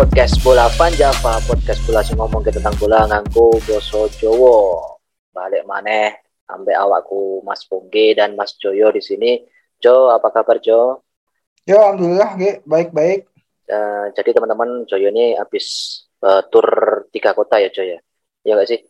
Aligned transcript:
podcast 0.00 0.40
bola 0.40 0.64
Panjava, 0.80 1.36
podcast 1.44 1.84
bola 1.84 2.00
sing 2.00 2.16
ngomong 2.16 2.40
ke 2.40 2.48
tentang 2.48 2.72
bola 2.80 3.04
nganggo 3.04 3.52
boso 3.68 4.08
Jowo. 4.16 4.80
Balik 5.28 5.68
mana 5.68 6.16
ambek 6.48 6.72
awakku 6.72 7.44
Mas 7.44 7.68
Pungge 7.68 8.16
dan 8.16 8.32
Mas 8.32 8.56
Joyo 8.56 8.88
di 8.96 9.04
sini. 9.04 9.44
Jo, 9.76 10.08
apa 10.08 10.32
kabar 10.32 10.56
Jo? 10.64 11.04
Ya, 11.68 11.84
alhamdulillah, 11.84 12.32
Ge. 12.40 12.64
baik-baik. 12.64 13.28
Uh, 13.68 14.08
jadi 14.16 14.40
teman-teman 14.40 14.88
Joyo 14.88 15.12
ini 15.12 15.36
habis 15.36 16.00
uh, 16.24 16.48
tur 16.48 16.64
tiga 17.12 17.36
kota 17.36 17.60
ya 17.60 17.68
Jo 17.68 17.84
ya? 17.84 18.00
Iya 18.48 18.56
nggak 18.56 18.68
sih? 18.72 18.80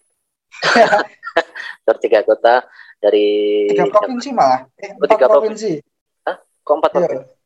tur 1.91 1.97
tiga 1.98 2.22
kota 2.22 2.62
dari 3.02 3.66
tiga 3.66 3.91
provinsi 3.91 4.30
malah. 4.30 4.62
Eh, 4.78 4.95
oh, 4.95 5.11
tiga 5.11 5.27
provinsi. 5.27 5.74
Hah? 6.22 6.38
Kok 6.62 6.74
empat 6.78 6.91
Iya. 6.95 6.98
provinsi? 7.02 7.39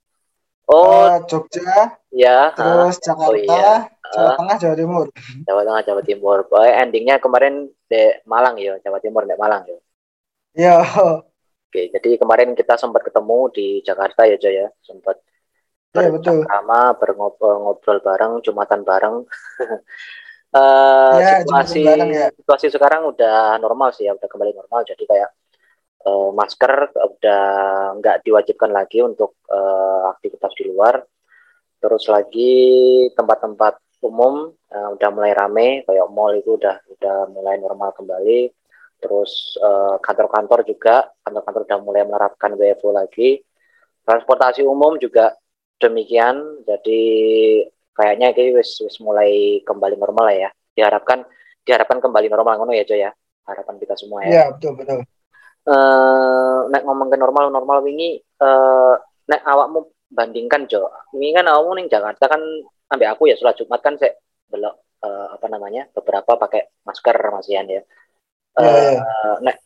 Oh, 0.64 1.04
Eh, 1.12 1.20
Jogja, 1.28 2.00
ya. 2.08 2.50
terus. 2.56 2.96
Jakarta, 3.04 3.28
Oh, 3.28 3.36
iya. 3.36 3.88
Jawa 4.14 4.30
Ah. 4.32 4.36
Tengah, 4.40 4.56
Jawa 4.62 4.74
Timur. 4.78 5.06
Jawa 5.44 5.60
Tengah, 5.66 5.82
Jawa 5.84 6.02
Timur. 6.06 6.38
Pokoknya 6.48 6.72
endingnya 6.86 7.16
kemarin 7.20 7.68
di 7.90 8.02
Malang 8.24 8.56
ya, 8.56 8.78
Jawa 8.80 8.98
Timur 9.02 9.28
di 9.28 9.36
Malang 9.36 9.62
ya. 9.68 9.78
Ya, 10.54 10.76
Oke, 11.68 11.90
jadi 11.90 12.10
kemarin 12.22 12.54
kita 12.54 12.78
sempat 12.78 13.02
ketemu 13.02 13.50
di 13.50 13.66
Jakarta 13.82 14.24
ya, 14.24 14.38
Joy 14.38 14.54
ya. 14.54 14.68
Sempat 14.86 15.18
Iya, 15.94 16.10
betul. 16.10 16.42
bersama 16.42 16.94
ngobrol-ngobrol 16.98 17.98
bareng, 18.02 18.32
jumatan 18.42 18.80
bareng. 18.86 19.16
Eh, 20.54 21.18
Iya, 21.18 21.42
situasi 21.42 21.82
bareng, 21.82 22.10
ya. 22.14 22.26
situasi 22.30 22.66
sekarang 22.70 23.10
udah 23.10 23.58
normal 23.58 23.90
sih 23.90 24.06
ya, 24.06 24.14
udah 24.14 24.30
kembali 24.30 24.54
normal. 24.54 24.86
Jadi 24.86 25.02
kayak 25.02 25.26
eh, 26.04 26.28
masker 26.36 26.72
udah 26.94 27.44
nggak 27.98 28.16
diwajibkan 28.24 28.70
lagi 28.70 29.00
untuk 29.00 29.40
eh, 29.48 30.02
aktivitas 30.12 30.52
di 30.56 30.64
luar. 30.68 31.00
Terus 31.80 32.04
lagi 32.08 32.52
tempat-tempat 33.12 34.00
umum 34.04 34.52
eh, 34.52 34.88
udah 34.96 35.08
mulai 35.12 35.32
rame, 35.32 35.68
kayak 35.88 36.08
mall 36.12 36.36
itu 36.36 36.60
udah 36.60 36.76
udah 36.98 37.16
mulai 37.32 37.56
normal 37.58 37.96
kembali. 37.96 38.52
Terus 39.04 39.60
kantor-kantor 40.00 40.64
juga, 40.64 41.04
kantor-kantor 41.20 41.68
udah 41.68 41.78
mulai 41.84 42.08
menerapkan 42.08 42.56
WFO 42.56 42.88
lagi. 42.88 43.36
Transportasi 44.00 44.64
umum 44.64 44.96
juga 44.96 45.36
demikian. 45.76 46.64
Jadi 46.64 47.02
kayaknya 47.92 48.32
ini 48.32 48.56
wis 48.56 48.80
wis 48.80 48.96
mulai 49.04 49.60
kembali 49.60 50.00
normal 50.00 50.32
ya. 50.32 50.48
Diharapkan 50.72 51.20
diharapkan 51.68 52.00
kembali 52.00 52.32
normal 52.32 52.64
ngono 52.64 52.72
ya, 52.72 52.88
Jo 52.88 52.96
ya. 52.96 53.12
Harapan 53.44 53.76
kita 53.76 53.92
semua 53.92 54.24
ya 54.24 54.32
ya 54.32 54.44
betul 54.56 54.72
betul. 54.72 55.04
Eh 55.64 56.58
nek 56.72 56.82
ngomong 56.84 57.08
ke 57.12 57.16
normal 57.16 57.48
normal 57.48 57.78
wingi 57.86 58.20
eh 58.20 58.94
nek 59.30 59.40
awakmu 59.52 59.78
bandingkan 60.12 60.68
Jo. 60.70 60.84
Wingi 61.16 61.32
kan 61.36 61.46
awakmu 61.48 61.72
ning 61.80 61.88
Jakarta 61.88 62.24
kan 62.32 62.40
ambek 62.92 63.08
aku 63.16 63.22
ya 63.32 63.34
sholat 63.40 63.56
Jumat 63.58 63.80
kan 63.80 63.94
saya 64.00 64.12
belok 64.52 64.74
eh, 65.04 65.26
apa 65.36 65.46
namanya 65.48 65.82
beberapa 65.96 66.32
pakai 66.36 66.62
masker 66.86 67.16
masihan 67.34 67.66
ya. 67.68 67.82
Iya, 68.60 68.70
Eh, 68.70 68.92
iya. 68.94 69.02
nek 69.42 69.56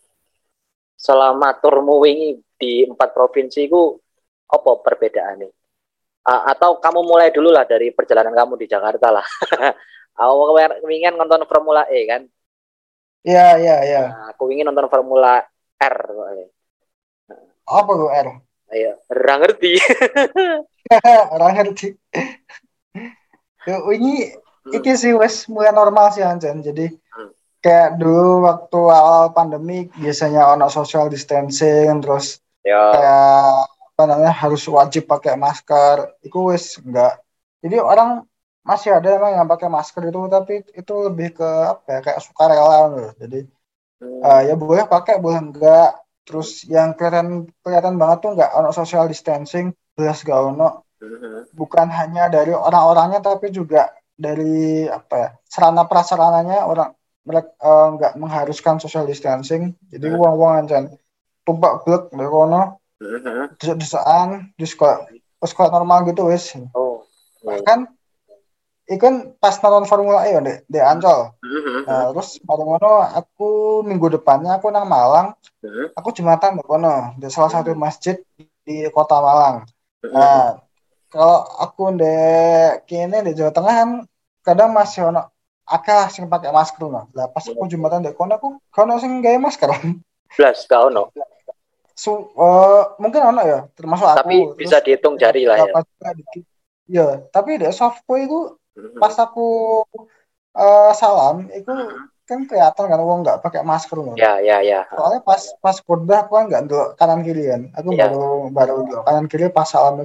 selama 0.98 1.48
turmu 1.62 2.02
wingi 2.02 2.40
di 2.58 2.82
empat 2.88 3.14
provinsi 3.14 3.70
ku 3.70 3.94
apa 4.50 4.70
perbedaannya 4.82 5.50
Ah, 6.28 6.52
atau 6.52 6.76
kamu 6.76 7.00
mulai 7.08 7.32
dulu 7.32 7.48
lah 7.48 7.64
dari 7.64 7.88
perjalanan 7.88 8.36
kamu 8.36 8.60
di 8.60 8.68
Jakarta 8.68 9.08
lah. 9.08 9.24
Awal 10.20 10.76
wingi 10.84 11.00
kan 11.08 11.16
nonton 11.16 11.40
Formula 11.48 11.88
E 11.88 12.04
kan? 12.04 12.22
Iya, 13.24 13.46
iya, 13.62 13.76
iya. 13.88 14.02
Nah, 14.12 14.36
aku 14.36 14.52
ingin 14.52 14.68
nonton 14.68 14.92
Formula 14.92 15.40
R 15.78 15.96
soalnya. 16.10 16.46
Apa 17.68 17.90
lu 17.94 18.06
R? 18.10 18.28
Ayo, 18.68 19.00
ora 19.08 19.34
ngerti. 19.40 19.80
Orang 21.34 21.52
ngerti. 21.56 21.88
Ini 23.68 24.12
iki 24.72 24.92
sih 24.96 25.12
wes 25.16 25.48
mulai 25.48 25.72
normal 25.72 26.12
sih 26.12 26.24
Anjan. 26.24 26.60
Jadi 26.60 26.88
Hmm. 27.18 27.34
kayak 27.58 27.98
dulu 27.98 28.46
waktu 28.46 28.78
awal 28.78 29.34
pandemi 29.34 29.90
biasanya 29.98 30.54
ono 30.54 30.70
social 30.70 31.10
distancing 31.10 31.98
terus 31.98 32.38
ya, 32.62 32.78
kayak 32.94 33.66
apa 33.66 34.02
namanya 34.06 34.30
harus 34.30 34.62
wajib 34.70 35.10
pakai 35.10 35.34
masker 35.34 36.14
itu 36.22 36.38
wes 36.46 36.78
enggak 36.78 37.18
jadi 37.58 37.82
orang 37.82 38.22
masih 38.62 38.94
ada 38.94 39.18
emang 39.18 39.34
yang 39.34 39.48
pakai 39.50 39.66
masker 39.66 40.06
itu 40.06 40.20
tapi 40.30 40.62
itu 40.70 40.94
lebih 41.02 41.34
ke 41.34 41.50
apa 41.74 41.88
ya 41.90 42.00
kayak 42.06 42.20
sukarela 42.22 42.94
gitu 42.94 43.10
jadi 43.26 43.38
eh, 44.02 44.42
ya 44.48 44.54
boleh 44.54 44.86
pakai 44.86 45.18
boleh 45.18 45.40
enggak 45.42 45.98
terus 46.22 46.62
yang 46.68 46.92
kelihatan 46.94 47.48
kelihatan 47.64 47.96
banget 47.96 48.18
tuh 48.24 48.30
enggak 48.36 48.50
ono 48.52 48.70
social 48.70 49.08
distancing 49.08 49.72
belas 49.96 50.22
gak 50.22 50.38
ono 50.38 50.84
mhm, 51.02 51.50
bukan 51.56 51.88
hanya 51.90 52.28
dari 52.30 52.52
orang-orangnya 52.54 53.24
tapi 53.24 53.50
juga 53.50 53.90
dari 54.18 54.86
apa 54.86 55.14
ya 55.16 55.28
sarana 55.46 55.86
prasarananya 55.86 56.66
orang 56.66 56.90
mereka 57.26 57.50
eh, 57.60 57.88
nggak 57.98 58.12
mengharuskan 58.18 58.76
social 58.80 59.04
distancing 59.06 59.74
jadi 59.90 60.10
Hmm. 60.10 60.18
uang-uang 60.20 60.54
ancan 60.64 60.84
tumpak 61.46 61.82
blek 61.86 62.02
dari 62.12 62.28
kono 62.28 62.78
mhm. 63.00 63.56
desaan 63.78 64.52
di 64.54 64.66
sekolah 64.66 65.06
sekolah 65.38 65.70
normal 65.70 66.08
gitu 66.10 66.28
wes 66.28 66.54
Oh. 66.74 67.06
iya. 67.46 67.62
Kan 68.88 68.96
ikan 68.96 69.14
pas 69.36 69.52
nonton 69.60 69.84
Formula 69.84 70.24
E 70.24 70.32
ya 70.32 70.40
di, 70.40 70.54
di 70.64 70.80
Ancol 70.80 71.36
Mhm, 71.44 71.84
nah, 71.84 72.08
terus 72.12 72.40
pada 72.40 72.64
ngono 72.64 73.04
aku 73.04 73.48
minggu 73.84 74.16
depannya 74.16 74.56
aku 74.56 74.72
nang 74.72 74.88
Malang 74.88 75.36
mhm, 75.60 75.92
aku 75.92 76.08
jumatan 76.16 76.56
di 76.56 76.64
kono 76.64 77.12
di 77.20 77.28
salah 77.28 77.52
satu 77.52 77.76
masjid 77.76 78.16
di 78.64 78.88
kota 78.88 79.20
Malang 79.20 79.68
mhm. 80.04 80.12
nah 80.12 80.56
kalau 81.08 81.40
aku 81.60 81.96
di 81.96 82.16
kini 82.84 83.24
di 83.24 83.32
Jawa 83.32 83.52
Tengah 83.52 83.74
kan 83.80 83.90
kadang 84.44 84.76
masih 84.76 85.08
ono 85.08 85.32
akeh 85.68 86.04
sing 86.12 86.24
pakai 86.28 86.52
masker 86.52 86.88
no. 86.88 87.08
Lah 87.12 87.28
pas 87.28 87.44
aku 87.44 87.68
jumatan 87.68 88.04
di 88.04 88.12
kono 88.16 88.40
aku 88.40 88.48
kono 88.72 88.96
sing 89.00 89.20
gawe 89.20 89.36
masker. 89.40 89.68
Blas 90.36 90.64
gak 90.68 90.80
ono. 90.92 91.12
Su, 91.96 92.30
eh, 92.32 92.82
mungkin 93.00 93.20
ono 93.24 93.40
ya 93.44 93.58
termasuk 93.76 94.06
aku. 94.08 94.18
Tapi 94.20 94.36
bisa 94.56 94.80
Terus 94.80 94.84
dihitung 94.84 95.14
jari 95.20 95.44
lah 95.44 95.56
ya. 95.60 95.72
beberapa 95.72 95.88
juga 95.88 96.10
dikit. 96.16 96.44
Ya, 96.88 97.08
tapi 97.28 97.60
di 97.60 97.68
softpo 97.68 98.16
itu. 98.16 98.56
Pas 98.98 99.14
aku 99.18 99.48
eh, 100.54 100.92
salam 100.94 101.46
itu 101.52 101.72
kan 102.28 102.44
kelihatan 102.44 102.84
kan 102.92 103.00
wong 103.00 103.24
nggak 103.24 103.40
pakai 103.40 103.64
masker 103.64 103.96
no. 104.04 104.12
Ya, 104.12 104.36
ya, 104.44 104.60
ya. 104.60 104.84
Soalnya 104.92 105.24
pas 105.24 105.40
pas 105.64 105.76
khotbah 105.80 106.28
aku 106.28 106.36
kan 106.36 106.44
nggak 106.52 106.62
ndelok 106.68 106.88
kanan 107.00 107.24
kiri 107.24 107.48
kan. 107.48 107.62
Aku 107.72 107.88
Iya. 107.96 108.12
baru 108.12 108.26
baru 108.52 108.74
ndelok 108.84 109.04
kanan 109.08 109.26
kiri 109.32 109.48
pas 109.48 109.64
salam. 109.64 109.96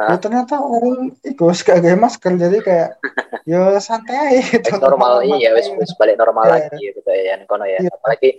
Hah? 0.00 0.08
Ya, 0.08 0.16
ternyata 0.16 0.56
orang 0.56 1.12
itu 1.20 1.44
gak 1.44 1.84
masker 2.00 2.32
jadi 2.40 2.58
kayak 2.64 2.90
ya 3.50 3.76
santai 3.76 4.40
gitu. 4.40 4.72
Normal 4.80 5.20
iya 5.36 5.52
wis 5.52 5.68
wis 5.76 5.92
balik 6.00 6.16
normal 6.16 6.48
Iya. 6.48 6.72
lagi 6.72 6.84
gitu 6.96 7.10
ya 7.12 7.36
kono 7.44 7.68
ya. 7.68 7.84
Iya. 7.84 7.92
Apalagi 7.92 8.30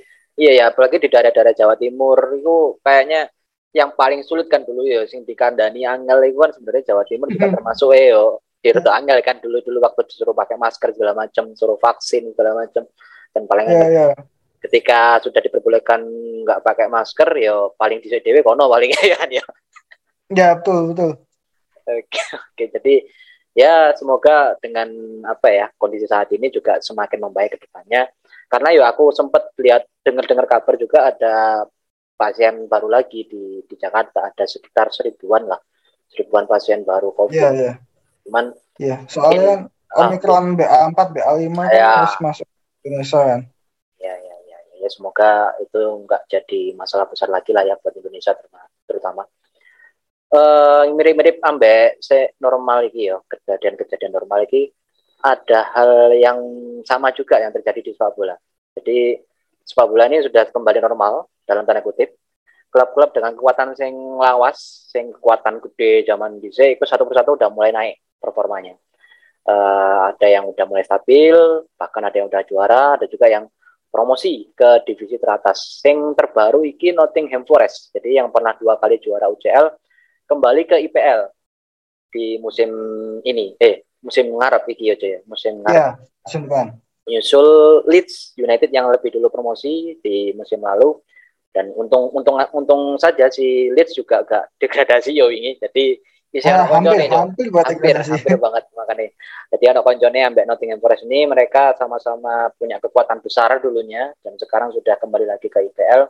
iya 0.41 0.51
ya, 0.57 0.63
apalagi 0.73 0.97
di 0.97 1.07
daerah-daerah 1.13 1.53
Jawa 1.53 1.75
Timur 1.77 2.17
itu 2.33 2.81
kayaknya 2.81 3.29
yang 3.71 3.93
paling 3.93 4.25
sulit 4.25 4.49
kan 4.49 4.65
dulu 4.65 4.83
ya 4.83 5.05
sing 5.07 5.23
dikandani 5.23 5.85
angel 5.85 6.25
itu 6.25 6.41
kan 6.41 6.51
sebenarnya 6.57 6.91
Jawa 6.91 7.03
Timur 7.05 7.29
juga 7.29 7.53
termasuk 7.53 7.93
eh 7.93 8.11
yo. 8.61 8.77
Dirut 8.77 8.87
angel 8.87 9.19
kan 9.25 9.41
dulu-dulu 9.41 9.81
waktu 9.81 10.05
disuruh 10.05 10.37
pakai 10.37 10.55
masker 10.55 10.93
segala 10.93 11.17
macam, 11.17 11.51
suruh 11.57 11.77
vaksin 11.81 12.29
segala 12.31 12.61
macam. 12.61 12.85
Dan 13.33 13.43
paling 13.49 13.65
Iya 13.67 13.85
iya. 13.89 14.05
ketika 14.61 15.17
sudah 15.25 15.41
diperbolehkan 15.41 16.05
nggak 16.45 16.61
pakai 16.61 16.85
masker 16.85 17.29
ya 17.41 17.73
paling 17.73 17.97
dhisik 17.97 18.21
dhewe 18.21 18.45
kono 18.45 18.69
paling 18.69 18.93
ya 19.11 19.17
kan 19.17 19.29
ya. 19.33 19.45
Ya 20.31 20.47
betul 20.55 20.93
betul. 20.93 21.11
Oke, 21.81 22.21
oke. 22.37 22.63
jadi 22.77 22.95
ya 23.51 23.91
semoga 23.97 24.55
dengan 24.63 24.87
apa 25.27 25.51
ya 25.51 25.67
kondisi 25.75 26.07
saat 26.07 26.31
ini 26.31 26.47
juga 26.53 26.77
semakin 26.79 27.19
membaik 27.19 27.57
ke 27.57 27.67
depannya. 27.67 28.07
Karena 28.51 28.69
ya 28.75 28.83
aku 28.91 29.15
sempat 29.15 29.55
lihat 29.57 29.87
dengar-dengar 30.03 30.45
kabar 30.45 30.75
juga 30.75 31.07
ada 31.09 31.65
pasien 32.19 32.67
baru 32.69 32.91
lagi 32.91 33.25
di 33.25 33.63
di 33.65 33.75
Jakarta 33.79 34.29
ada 34.29 34.45
sekitar 34.45 34.93
seribuan 34.93 35.47
lah, 35.47 35.57
seribuan 36.11 36.45
pasien 36.45 36.83
baru 36.85 37.15
COVID. 37.15 37.33
Iya 37.33 37.49
iya. 37.55 37.73
Cuman 38.31 38.55
Iya. 38.79 39.03
Soalnya 39.11 39.67
kan. 39.91 40.07
Omicron 40.07 40.55
BA4 40.55 40.99
BA5 41.11 41.51
kan 41.67 41.75
Ya. 41.75 41.91
harus 42.07 42.15
masuk 42.23 42.47
Indonesia 42.87 43.19
kan. 43.19 43.41
ya 43.99 44.15
ya 44.15 44.35
ya 44.47 44.57
ya, 44.71 44.77
ya, 44.81 44.87
semoga 44.89 45.51
itu 45.59 45.77
nggak 46.07 46.21
jadi 46.31 46.61
masalah 46.73 47.05
besar 47.11 47.27
lagi 47.27 47.51
lah 47.51 47.67
ya 47.67 47.75
buat 47.75 47.91
Indonesia 47.93 48.31
terutama. 48.87 49.27
Eh 50.31 50.83
mirip-mirip 50.95 51.43
ambek 51.43 51.99
se 51.99 52.33
normal 52.39 52.87
iki 52.87 53.11
ya 53.11 53.19
kejadian-kejadian 53.27 54.15
normal 54.15 54.47
iki 54.47 54.71
ada 55.21 55.69
hal 55.75 56.15
yang 56.15 56.39
sama 56.87 57.11
juga 57.11 57.37
yang 57.37 57.51
terjadi 57.51 57.83
di 57.83 57.91
sepak 57.91 58.15
bola. 58.15 58.33
Jadi 58.79 59.19
sepak 59.67 59.85
bola 59.91 60.07
ini 60.07 60.23
sudah 60.23 60.47
kembali 60.49 60.79
normal 60.79 61.27
dalam 61.43 61.67
tanda 61.67 61.83
kutip. 61.83 62.15
Klub-klub 62.71 63.11
dengan 63.11 63.35
kekuatan 63.35 63.75
sing 63.75 63.91
lawas, 64.15 64.87
sing 64.87 65.11
kekuatan 65.11 65.59
gede 65.59 66.07
zaman 66.07 66.39
bisa 66.39 66.63
itu 66.63 66.87
satu 66.87 67.03
persatu 67.03 67.35
udah 67.35 67.51
mulai 67.51 67.75
naik 67.75 67.99
performanya. 68.21 68.77
Eh, 69.41 69.99
ada 70.13 70.27
yang 70.29 70.45
udah 70.45 70.65
mulai 70.69 70.85
stabil, 70.85 71.33
bahkan 71.73 72.05
ada 72.05 72.13
yang 72.13 72.29
udah 72.29 72.45
juara, 72.45 72.83
ada 73.01 73.09
juga 73.09 73.25
yang 73.25 73.49
promosi 73.89 74.53
ke 74.53 74.85
divisi 74.85 75.17
teratas. 75.17 75.81
Sing 75.81 76.13
terbaru 76.13 76.61
iki 76.61 76.93
Nottingham 76.93 77.41
Forest. 77.43 77.89
Jadi 77.97 78.21
yang 78.21 78.29
pernah 78.29 78.53
dua 78.55 78.77
kali 78.77 79.01
juara 79.01 79.27
UCL 79.27 79.73
kembali 80.29 80.61
ke 80.69 80.77
IPL 80.87 81.27
di 82.13 82.37
musim 82.37 82.69
ini. 83.25 83.57
Eh, 83.57 83.81
musim 84.01 84.29
ngarep 84.33 84.65
iki 84.73 84.89
ya 84.89 84.95
ya 84.97 85.19
musim 85.29 85.61
ngarep 85.61 85.77
Iya, 85.77 85.89
musim 86.25 86.41
depan. 86.49 86.67
menyusul 87.05 87.47
Leeds 87.85 88.33
United 88.33 88.69
yang 88.73 88.89
lebih 88.89 89.13
dulu 89.13 89.29
promosi 89.29 89.97
di 90.01 90.33
musim 90.33 90.57
lalu 90.57 90.97
dan 91.53 91.69
untung 91.77 92.09
untung 92.09 92.41
untung 92.49 92.97
saja 92.97 93.29
si 93.29 93.69
Leeds 93.69 93.93
juga 93.93 94.25
agak 94.25 94.49
degradasi 94.61 95.13
yo 95.13 95.29
ini 95.29 95.53
jadi 95.61 96.01
bisa 96.31 96.47
Ah, 96.47 96.63
hampir, 96.63 97.11
hampir 97.11 97.47
hampir, 97.51 97.75
degradasi. 97.75 98.11
hampir 98.15 98.35
banget 98.39 98.63
makanya 98.71 99.07
jadi 99.51 99.65
anak 99.75 99.83
koncone 99.83 100.19
ambek 100.23 100.45
Nottingham 100.47 100.79
Forest 100.79 101.03
ini 101.03 101.27
mereka 101.27 101.75
sama-sama 101.75 102.47
punya 102.55 102.79
kekuatan 102.79 103.19
besar 103.19 103.59
dulunya 103.59 104.15
dan 104.23 104.39
sekarang 104.39 104.71
sudah 104.71 104.95
kembali 104.95 105.27
lagi 105.27 105.51
ke 105.51 105.59
IPL 105.59 106.07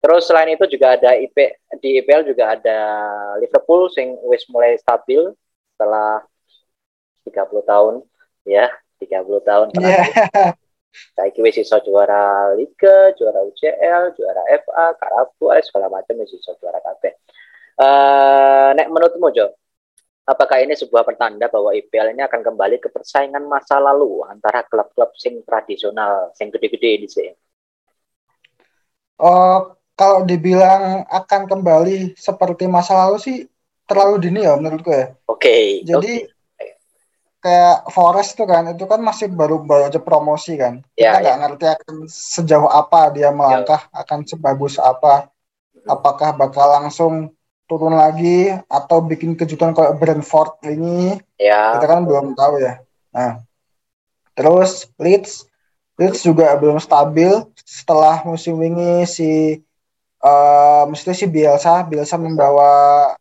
terus 0.00 0.24
selain 0.24 0.48
itu 0.48 0.64
juga 0.64 0.96
ada 0.96 1.12
IP 1.12 1.36
di 1.76 2.00
IPL 2.00 2.24
juga 2.24 2.56
ada 2.56 2.78
Liverpool 3.36 3.92
sing 3.92 4.16
wis 4.24 4.48
mulai 4.48 4.80
stabil 4.80 5.28
setelah 5.76 6.24
30 7.28 7.36
tahun 7.68 7.94
ya 8.48 8.68
30 9.00 9.44
tahun 9.44 9.66
terakhir. 9.76 10.56
Saiki 11.18 11.42
wis 11.42 11.58
iso 11.58 11.74
juara 11.82 12.54
Liga, 12.54 13.10
juara 13.18 13.42
UCL, 13.42 14.14
juara 14.14 14.42
FA, 14.62 14.94
Carabao, 14.94 15.50
segala 15.58 15.90
macam 15.90 16.14
wis 16.22 16.30
iso 16.30 16.54
juara 16.62 16.78
kabeh. 16.78 17.18
Eh 17.74 18.68
nek 18.78 18.86
menurutmu 18.86 19.34
Jo, 19.34 19.50
apakah 20.24 20.62
ini 20.62 20.78
sebuah 20.78 21.02
pertanda 21.02 21.50
bahwa 21.50 21.74
IPL 21.74 22.14
ini 22.14 22.22
akan 22.22 22.40
kembali 22.46 22.78
ke 22.78 22.86
persaingan 22.86 23.42
masa 23.50 23.82
lalu 23.82 24.22
antara 24.30 24.62
klub-klub 24.62 25.10
sing 25.18 25.42
tradisional, 25.42 26.30
sing 26.38 26.54
gede-gede 26.54 26.92
di 27.02 27.08
sini? 27.10 27.32
Oh, 29.18 29.74
kalau 29.94 30.26
dibilang 30.26 31.06
akan 31.06 31.46
kembali 31.46 32.18
seperti 32.18 32.66
masa 32.66 33.06
lalu 33.06 33.18
sih 33.22 33.36
terlalu 33.86 34.22
dini 34.26 34.42
ya 34.42 34.54
menurutku 34.58 34.90
ya. 34.90 35.14
Oke. 35.30 35.82
Jadi 35.86 36.30
kayak 37.44 37.92
Forest 37.92 38.40
tuh 38.40 38.48
kan 38.48 38.72
itu 38.72 38.88
kan 38.88 38.98
masih 39.04 39.28
baru 39.28 39.60
baru 39.60 39.92
aja 39.92 40.00
promosi 40.00 40.56
kan. 40.56 40.80
Ya, 40.96 41.14
Kita 41.14 41.18
nggak 41.20 41.38
ngerti 41.44 41.66
akan 41.68 41.94
sejauh 42.08 42.70
apa 42.72 43.12
dia 43.12 43.28
melangkah, 43.28 43.84
akan 43.92 44.24
sebagus 44.24 44.80
apa. 44.80 45.28
Apakah 45.84 46.32
bakal 46.32 46.66
langsung 46.80 47.36
turun 47.64 47.96
lagi 47.96 48.52
atau 48.68 49.00
bikin 49.00 49.34
kejutan 49.34 49.72
kayak 49.72 49.96
Brentford 49.96 50.60
ini 50.68 51.16
ya. 51.40 51.80
kita 51.80 51.86
kan 51.88 52.04
belum 52.04 52.36
tahu 52.36 52.60
ya. 52.60 52.84
Nah, 53.14 53.40
terus 54.36 54.88
Leeds, 55.00 55.48
Leeds 55.96 56.20
juga 56.20 56.52
belum 56.60 56.76
stabil 56.76 57.32
setelah 57.64 58.20
musim 58.26 58.60
ini 58.60 59.08
si 59.08 59.60
eh 60.24 60.82
mesti 60.88 61.12
si 61.12 61.26
Bielsa, 61.28 61.84
Bielsa 61.84 62.16
membawa 62.16 63.12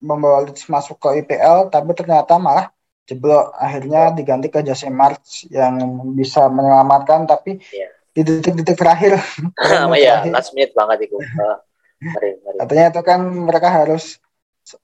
membawa 0.00 0.48
Leeds 0.48 0.64
masuk 0.68 0.96
ke 0.96 1.24
IPL, 1.24 1.68
tapi 1.68 1.92
ternyata 1.92 2.40
malah 2.40 2.72
jeblok. 3.04 3.52
Akhirnya 3.60 4.08
diganti 4.16 4.48
ke 4.48 4.64
Jose 4.64 4.88
March 4.88 5.44
yang 5.52 5.76
bisa 6.16 6.48
menyelamatkan, 6.48 7.28
tapi 7.28 7.60
Iya. 7.68 7.88
di 8.16 8.20
detik-detik 8.26 8.80
terakhir, 8.80 9.20
Sama 9.60 10.00
ya, 10.00 10.24
last 10.32 10.56
minute 10.56 10.72
banget 10.72 11.06
itu. 11.12 11.16
Mari, 12.00 12.30
mari. 12.40 12.56
Artinya 12.60 12.86
itu 12.92 13.00
kan 13.04 13.20
mereka 13.24 13.68
harus 13.68 14.16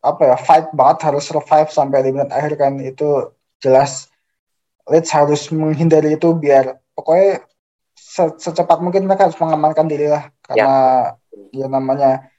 apa 0.03 0.23
ya 0.35 0.37
fight 0.37 0.67
banget 0.73 0.99
harus 1.07 1.25
survive 1.29 1.71
sampai 1.71 2.05
di 2.05 2.11
menit 2.11 2.33
akhir 2.33 2.59
kan 2.59 2.77
itu 2.81 3.31
jelas 3.61 4.09
Leeds 4.87 5.11
harus 5.11 5.51
menghindari 5.51 6.15
itu 6.15 6.31
biar 6.31 6.79
pokoknya 6.95 7.43
se- 7.99 8.39
secepat 8.39 8.79
mungkin 8.79 9.11
mereka 9.11 9.27
harus 9.27 9.39
mengamankan 9.43 9.91
diri 9.91 10.07
lah 10.07 10.31
karena 10.47 10.77
ya, 11.51 11.67
namanya 11.67 12.31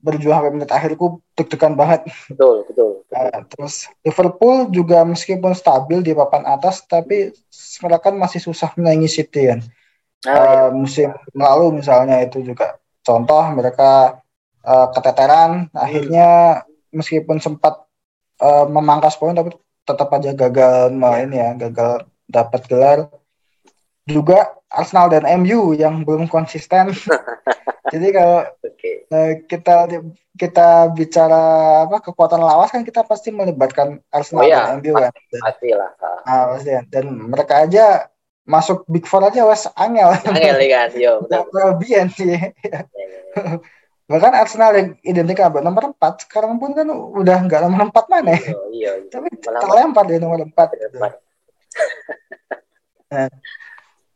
berjuang 0.00 0.40
sampai 0.40 0.52
menit 0.56 0.70
akhirku 0.72 1.20
deg-degan 1.36 1.76
banget. 1.76 2.08
Betul, 2.32 2.64
betul. 2.64 2.90
betul. 3.04 3.12
Nah, 3.12 3.44
terus 3.52 3.74
Liverpool 4.00 4.72
juga 4.72 5.04
meskipun 5.04 5.52
stabil 5.52 6.00
di 6.00 6.16
papan 6.16 6.48
atas 6.48 6.80
tapi 6.88 7.36
mereka 7.84 8.08
kan 8.08 8.16
masih 8.16 8.40
susah 8.40 8.72
menyaingi 8.80 9.10
City 9.12 9.52
kan. 9.52 9.60
Ah, 10.24 10.32
iya. 10.32 10.40
Eh, 10.40 10.68
musim 10.72 11.08
lalu 11.36 11.84
misalnya 11.84 12.16
itu 12.24 12.40
juga 12.40 12.79
contoh 13.04 13.42
mereka 13.52 14.20
eh, 14.64 14.86
keteteran 14.94 15.68
akhirnya 15.72 16.60
meskipun 16.92 17.38
sempat 17.40 17.86
eh, 18.40 18.66
memangkas 18.68 19.16
poin 19.16 19.34
tapi 19.36 19.54
tetap 19.84 20.08
aja 20.14 20.30
gagal 20.36 20.92
main 20.92 21.30
ya 21.32 21.56
gagal 21.56 22.06
dapat 22.30 22.60
gelar 22.70 22.98
juga 24.06 24.54
Arsenal 24.70 25.10
dan 25.10 25.26
MU 25.42 25.74
yang 25.74 26.06
belum 26.06 26.30
konsisten 26.30 26.94
jadi 27.92 28.06
kalau 28.14 28.40
Oke. 28.62 29.06
eh, 29.10 29.32
kita 29.50 29.90
kita 30.38 30.88
bicara 30.94 31.42
apa 31.84 32.00
kekuatan 32.00 32.40
lawas 32.40 32.70
kan 32.70 32.86
kita 32.86 33.04
pasti 33.04 33.34
melibatkan 33.34 33.98
Arsenal 34.08 34.46
Oh 34.46 34.48
iya, 34.48 34.72
dan 34.72 34.78
MU 34.80 34.94
kan 34.94 35.12
Pasti 35.42 35.68
lah. 35.74 35.90
Ah. 36.00 36.20
nah, 36.24 36.42
pasti 36.54 36.70
kan. 36.70 36.84
dan 36.88 37.04
mereka 37.28 37.54
aja 37.66 38.08
masuk 38.48 38.82
Big 38.88 39.04
Four 39.06 39.28
aja 39.28 39.46
wes 39.46 39.68
angel 39.76 40.10
Angel 40.26 40.58
kan, 40.68 40.88
yo. 40.96 41.24
Nggak 41.28 41.44
kelebihan 41.52 42.06
sih. 42.10 42.34
Ya, 42.34 42.82
ya, 42.88 43.06
ya. 43.36 43.58
Bahkan 44.10 44.32
Arsenal 44.34 44.74
yang 44.74 44.88
identik 45.06 45.38
sama 45.38 45.62
nomor 45.62 45.94
4 45.94 46.26
sekarang 46.26 46.58
pun 46.58 46.74
kan 46.74 46.90
udah 46.90 47.46
nggak 47.46 47.62
nomor 47.62 47.94
4 47.94 48.10
mana 48.10 48.34
ya. 48.34 48.42
Iya, 48.42 48.58
iya. 48.74 48.92
iya. 49.06 49.10
Tapi 49.10 49.28
terlempar 49.38 50.04
di 50.10 50.18
nomor 50.18 50.42
4. 50.42 50.50
depan. 50.50 51.12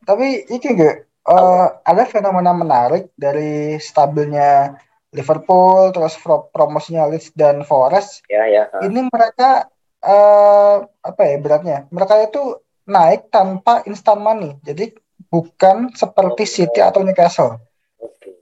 Tapi 0.05 0.27
ini 0.51 0.67
gak 0.75 0.97
eh, 1.07 1.67
ada 1.87 2.03
fenomena 2.11 2.51
menarik 2.51 3.15
dari 3.15 3.79
stabilnya 3.79 4.75
Liverpool 5.15 5.95
terus 5.95 6.19
pro- 6.19 6.51
promosinya 6.51 7.07
Leeds 7.07 7.31
dan 7.39 7.63
Forest. 7.63 8.27
Ya, 8.27 8.51
ya. 8.51 8.67
ah. 8.75 8.83
Ini 8.83 9.01
mereka 9.07 9.71
eh, 10.03 10.77
apa 10.83 11.23
ya 11.23 11.37
beratnya? 11.39 11.79
Mereka 11.95 12.35
itu 12.35 12.59
naik 12.85 13.29
tanpa 13.29 13.81
instant 13.85 14.21
money. 14.21 14.57
Jadi 14.61 14.93
bukan 15.29 15.93
seperti 15.93 16.45
City 16.45 16.81
atau 16.81 17.01
Newcastle. 17.03 17.61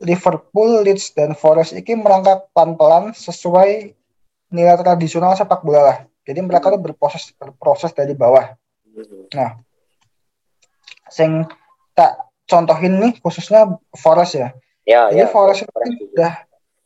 Liverpool, 0.02 0.82
Leeds, 0.82 1.14
dan 1.14 1.38
Forest 1.38 1.78
ini 1.78 1.94
merangkak 1.94 2.50
pelan-pelan 2.50 3.14
sesuai 3.14 3.94
nilai 4.50 4.74
tradisional 4.76 5.38
sepak 5.38 5.62
bola 5.62 5.80
lah. 5.80 5.98
Jadi 6.26 6.42
mereka 6.42 6.70
tuh 6.70 6.82
berproses 6.82 7.30
berproses 7.38 7.94
dari 7.94 8.14
bawah. 8.14 8.50
Mhm. 8.90 9.30
Sing 11.08 11.46
tak 11.94 12.18
contohin 12.46 12.98
nih 12.98 13.12
khususnya 13.22 13.78
Forest 13.94 14.34
ya. 14.34 14.48
Ya, 14.82 15.06
Jadi 15.14 15.22
ya. 15.22 15.30
Forest 15.30 15.60
itu 15.62 15.70
Forest 15.70 15.94
juga. 15.94 16.10
udah 16.10 16.32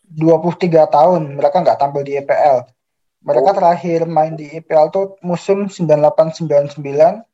23 0.07 0.85
tahun 0.87 1.23
mereka 1.41 1.57
nggak 1.65 1.79
tampil 1.81 2.03
di 2.05 2.21
EPL. 2.21 2.69
Mereka 3.27 3.49
Oh. 3.51 3.57
terakhir 3.57 4.07
main 4.07 4.37
di 4.37 4.47
EPL 4.47 4.93
tuh 4.93 5.19
musim 5.25 5.67
98-99 5.67 7.25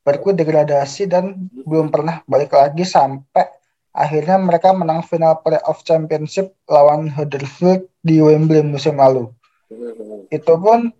baru 0.00 0.32
degradasi 0.32 1.06
dan 1.10 1.50
belum 1.52 1.92
pernah 1.92 2.24
balik 2.24 2.56
lagi 2.56 2.88
sampai 2.88 3.46
akhirnya 3.92 4.40
mereka 4.40 4.72
menang 4.72 5.04
final 5.04 5.38
playoff 5.44 5.82
championship 5.84 6.54
lawan 6.70 7.10
Huddersfield 7.10 7.84
di 8.00 8.22
Wembley 8.22 8.64
musim 8.64 8.96
lalu. 8.96 9.28
Mhm. 9.68 10.30
Itu 10.32 10.56
pun 10.56 10.94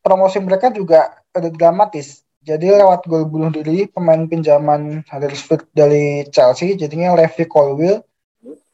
promosi 0.00 0.40
mereka 0.40 0.72
juga 0.72 1.20
ada 1.34 1.50
dramatis. 1.52 2.24
Jadi 2.40 2.72
lewat 2.72 3.04
gol 3.04 3.28
bunuh 3.28 3.52
diri 3.52 3.90
pemain 3.90 4.24
pinjaman 4.24 5.04
Huddersfield 5.04 5.68
dari 5.76 6.24
Chelsea 6.32 6.78
jadinya 6.78 7.12
Levi 7.12 7.44
Colwill 7.44 8.00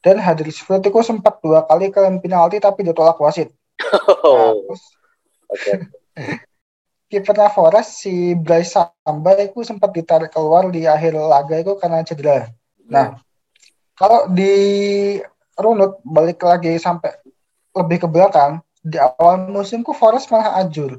dan 0.05 0.21
Huddersfield 0.21 0.85
itu 0.85 1.01
sempat 1.01 1.41
dua 1.41 1.65
kali 1.65 1.89
kalian 1.89 2.21
penalti 2.21 2.61
tapi 2.61 2.87
ditolak 2.87 3.19
wasit. 3.19 3.51
Nah, 4.25 4.55
Oh, 4.55 4.65
terus 4.65 4.83
oke. 5.51 5.73
kipernya 7.15 7.55
Forest 7.55 8.03
si 8.03 8.35
Bryce 8.35 8.75
Samba 8.75 9.39
itu 9.39 9.63
sempat 9.63 9.95
ditarik 9.95 10.35
keluar 10.35 10.67
di 10.75 10.83
akhir 10.83 11.15
laga 11.15 11.63
itu 11.63 11.79
karena 11.79 12.03
cedera. 12.03 12.51
Nah, 12.91 13.23
kalau 13.95 14.27
di 14.27 14.51
runut 15.55 16.03
balik 16.03 16.43
lagi 16.43 16.75
sampai 16.83 17.15
lebih 17.79 18.03
ke 18.03 18.09
belakang 18.11 18.59
di 18.83 18.99
awal 18.99 19.47
musimku 19.47 19.95
Forest 19.95 20.35
malah 20.35 20.59
ajur. 20.67 20.99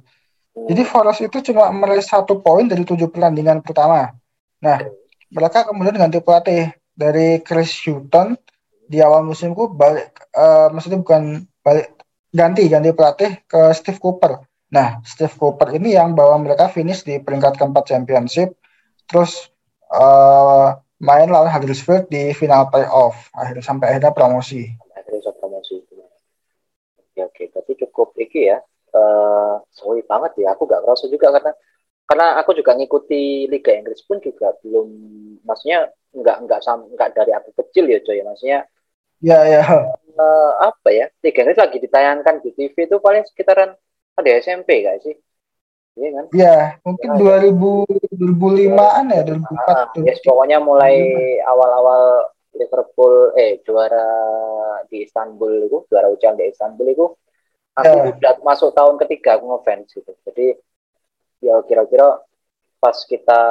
Jadi 0.55 0.81
Forest 0.88 1.19
itu 1.27 1.51
cuma 1.51 1.67
meraih 1.75 2.00
satu 2.00 2.39
poin 2.39 2.63
dari 2.63 2.88
tujuh 2.88 3.12
pertandingan 3.12 3.60
pertama. 3.60 4.15
Nah, 4.63 4.79
mereka 5.27 5.67
kemudian 5.67 6.00
ganti 6.00 6.24
pelatih 6.24 6.72
dari 6.95 7.43
Chris 7.43 7.75
Hutton 7.84 8.39
di 8.88 9.03
awal 9.03 9.27
musimku 9.27 9.67
balik, 9.67 10.15
eh, 10.31 10.67
maksudnya 10.72 11.03
bukan 11.03 11.43
balik 11.60 11.91
ganti 12.31 12.72
ganti 12.72 12.95
pelatih 12.95 13.43
ke 13.43 13.75
Steve 13.75 14.00
Cooper. 14.00 14.39
Nah, 14.74 15.00
Steve 15.05 15.34
Cooper 15.38 15.77
ini 15.77 15.93
yang 15.95 16.17
bawa 16.17 16.36
mereka 16.41 16.67
finish 16.69 17.05
di 17.05 17.22
peringkat 17.22 17.55
keempat 17.60 17.86
championship, 17.89 18.57
terus 19.10 19.50
eh, 19.93 20.67
main 21.00 21.29
lawan 21.29 21.51
Huddersfield 21.53 22.10
di 22.10 22.34
final 22.34 22.67
playoff, 22.74 23.29
akhirnya 23.36 23.63
sampai 23.65 23.86
akhirnya 23.93 24.13
promosi. 24.15 24.65
akhirnya 24.95 25.19
bisa 25.22 25.31
promosi. 25.39 25.75
Oke 27.00 27.19
oke. 27.24 27.43
Berarti 27.53 27.74
cukup 27.88 28.10
iki 28.19 28.51
ya. 28.51 28.57
Eh 28.95 29.55
sorry 29.75 30.01
banget 30.07 30.31
ya 30.39 30.55
aku 30.55 30.63
gak 30.67 30.81
ngerasa 30.84 31.05
juga 31.12 31.27
karena 31.36 31.51
karena 32.10 32.27
aku 32.39 32.51
juga 32.55 32.72
ngikuti 32.77 33.50
Liga 33.51 33.72
Inggris 33.75 34.01
pun 34.07 34.17
juga 34.24 34.53
belum 34.63 34.88
maksudnya 35.48 35.89
nggak 36.15 36.38
nggak 36.48 36.60
nggak 36.95 37.10
dari 37.17 37.31
aku 37.36 37.50
kecil 37.60 37.86
ya 37.91 38.00
coy 38.05 38.22
maksudnya 38.24 38.60
Ya 39.22 39.41
ya, 39.48 39.63
eh, 40.15 40.51
apa 40.69 40.89
ya? 40.91 41.05
Liga 41.24 41.39
Inggris 41.43 41.60
lagi 41.60 41.77
ditayangkan 41.81 42.36
di 42.43 42.50
TV 42.55 42.75
itu 42.88 42.98
paling 43.03 43.24
sekitaran 43.27 43.75
ada 44.15 44.29
SMP 44.39 44.84
gak 44.84 45.00
sih 45.03 45.15
Iya 45.95 46.10
kan? 46.12 46.25
Iya, 46.36 46.57
mungkin 46.84 47.10
Ya, 47.15 47.39
2000 47.48 47.88
2005-an 48.19 49.05
ya, 49.15 49.22
2004. 49.24 49.63
Ah, 49.63 49.88
yes, 50.03 50.19
pokoknya 50.27 50.60
mulai 50.60 51.00
awal-awal 51.39 52.27
Liverpool 52.51 53.31
eh 53.39 53.63
juara 53.63 54.03
di 54.91 55.07
Istanbul 55.07 55.72
itu, 55.72 55.88
juara 55.88 56.12
ujian 56.12 56.36
di 56.36 56.51
Istanbul 56.51 56.88
itu 56.91 57.05
aku 57.79 57.95
Ya. 57.95 58.12
udah 58.12 58.34
masuk 58.43 58.75
tahun 58.75 59.00
ketiga 59.07 59.39
aku 59.39 59.55
ngefans 59.55 59.88
gitu. 59.95 60.12
Jadi 60.27 60.60
ya 61.39 61.63
kira-kira 61.63 62.19
pas 62.84 62.98
kita 63.07 63.41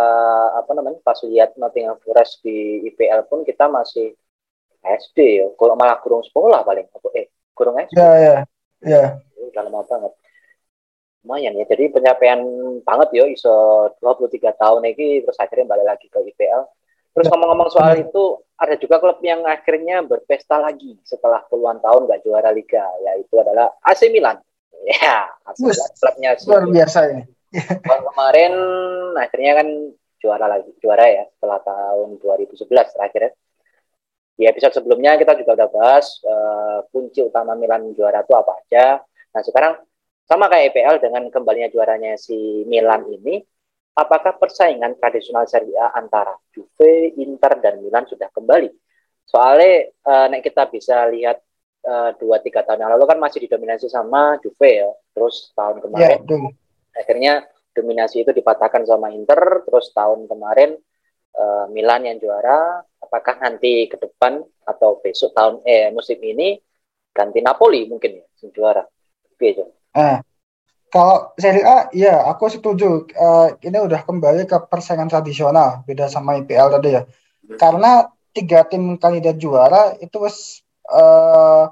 apa 0.53 0.71
namanya 0.77 1.01
pas 1.01 1.17
lihat 1.25 1.57
Nottingham 1.57 1.97
Forest 2.05 2.45
di 2.45 2.85
IPL 2.93 3.25
pun 3.25 3.41
kita 3.49 3.73
masih 3.73 4.13
SD 4.85 5.19
ya. 5.41 5.47
Kalau 5.57 5.81
malah 5.81 5.97
kurung 6.05 6.21
sekolah 6.21 6.61
paling 6.61 6.93
aku 6.93 7.09
eh 7.17 7.33
kurung 7.57 7.81
SD. 7.81 7.97
Ya, 7.97 8.13
ya. 8.21 8.37
Ya. 8.85 9.05
udah 9.49 9.65
lama 9.65 9.81
banget 9.89 10.13
lumayan 11.25 11.57
ya 11.57 11.65
jadi 11.65 11.89
pencapaian 11.89 12.41
banget 12.85 13.09
ya 13.17 13.25
iso 13.33 13.89
23 13.99 14.61
tahun 14.61 14.83
ini 14.93 15.25
terus 15.25 15.41
akhirnya 15.41 15.65
balik 15.65 15.87
lagi 15.97 16.07
ke 16.13 16.21
IPL 16.21 16.63
terus 17.17 17.27
ngomong-ngomong 17.33 17.73
soal 17.73 17.97
itu 17.97 18.45
ada 18.61 18.77
juga 18.77 19.01
klub 19.01 19.19
yang 19.25 19.41
akhirnya 19.49 20.05
berpesta 20.05 20.61
lagi 20.61 21.01
setelah 21.01 21.41
puluhan 21.49 21.81
tahun 21.81 22.05
nggak 22.05 22.23
juara 22.29 22.53
liga 22.53 22.85
yaitu 23.09 23.35
adalah 23.41 23.73
AC 23.81 24.13
Milan 24.13 24.37
ya 25.01 25.33
AC 25.49 25.65
Milan 25.65 25.91
klubnya 25.97 26.31
Luar 26.45 26.65
biasa 26.69 26.99
ini. 27.09 27.25
Tahun 27.87 28.03
kemarin 28.11 28.53
akhirnya 29.15 29.53
kan 29.63 29.69
juara 30.19 30.47
lagi 30.51 30.75
juara 30.83 31.07
ya 31.07 31.25
setelah 31.39 31.63
tahun 31.63 32.19
2011 32.19 32.67
terakhir 32.67 33.21
ya. 33.23 33.33
Di 34.35 34.45
episode 34.51 34.75
sebelumnya 34.83 35.15
kita 35.15 35.39
juga 35.39 35.55
udah 35.55 35.69
bahas 35.71 36.19
uh, 36.27 36.83
kunci 36.91 37.23
utama 37.23 37.55
Milan 37.55 37.95
juara 37.95 38.27
itu 38.27 38.35
apa 38.35 38.59
aja. 38.59 38.99
Nah 39.31 39.43
sekarang 39.47 39.79
sama 40.25 40.49
kayak 40.49 40.73
EPL 40.73 40.97
dengan 41.05 41.23
kembalinya 41.29 41.69
juaranya 41.69 42.17
si 42.17 42.65
Milan 42.65 43.05
ini, 43.13 43.41
apakah 43.97 44.37
persaingan 44.41 44.97
tradisional 44.97 45.45
Serie 45.47 45.77
A 45.77 45.93
antara 45.97 46.33
Juve, 46.51 47.13
Inter, 47.21 47.61
dan 47.61 47.81
Milan 47.85 48.09
sudah 48.09 48.29
kembali? 48.33 48.73
Soalnya 49.25 49.89
uh, 50.05 50.27
nek 50.33 50.45
kita 50.45 50.69
bisa 50.69 51.09
lihat 51.09 51.41
dua 52.17 52.41
tiga 52.41 52.65
tahun 52.65 52.81
yang 52.81 52.97
lalu 52.97 53.05
kan 53.05 53.21
masih 53.21 53.45
didominasi 53.45 53.93
sama 53.93 54.41
Juve 54.41 54.71
ya. 54.73 54.89
Terus 55.13 55.53
tahun 55.53 55.85
Ya, 55.95 56.17
kemarin 56.17 56.19
betul. 56.25 56.41
akhirnya 56.97 57.33
dominasi 57.77 58.25
itu 58.25 58.33
dipatahkan 58.33 58.87
sama 58.87 59.11
Inter 59.13 59.67
terus 59.67 59.91
tahun 59.93 60.31
kemarin 60.31 60.79
eh, 61.35 61.67
Milan 61.75 62.07
yang 62.07 62.17
juara 62.23 62.81
apakah 63.03 63.37
nanti 63.43 63.91
ke 63.91 63.99
depan 63.99 64.41
atau 64.65 65.03
besok 65.03 65.35
tahun 65.35 65.61
eh 65.67 65.91
musim 65.93 66.17
ini 66.23 66.57
ganti 67.13 67.43
Napoli 67.43 67.85
mungkin 67.91 68.23
ya 68.23 68.27
juara 68.49 68.87
gitu 69.37 69.67
Nah, 69.95 70.21
kalau 70.91 71.35
Serie 71.39 71.67
A, 71.67 71.91
ya 71.95 72.23
aku 72.27 72.51
setuju. 72.51 73.07
Eh, 73.11 73.49
ini 73.67 73.79
udah 73.79 74.03
kembali 74.07 74.47
ke 74.47 74.59
persaingan 74.71 75.11
tradisional, 75.11 75.83
beda 75.87 76.07
sama 76.11 76.39
IPL 76.39 76.69
tadi 76.79 76.89
ya. 76.95 77.03
Karena 77.59 78.07
tiga 78.35 78.67
tim 78.67 78.99
kandidat 78.99 79.39
juara 79.39 79.95
itu 80.03 80.17
wes 80.23 80.63
eh 80.91 81.65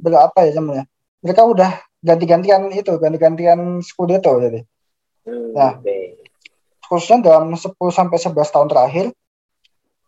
berapa 0.00 0.38
ya 0.44 0.52
namanya? 0.58 0.84
Mereka 1.22 1.42
udah 1.46 1.70
ganti-gantian 2.02 2.66
itu, 2.74 2.92
ganti-gantian 2.98 3.80
Scudetto 3.80 4.36
jadi. 4.42 4.60
hmm, 5.28 5.52
Nah. 5.54 5.72
Khususnya 6.82 7.24
dalam 7.24 7.56
10 7.56 7.88
sampai 7.88 8.20
11 8.20 8.52
tahun 8.52 8.68
terakhir, 8.68 9.16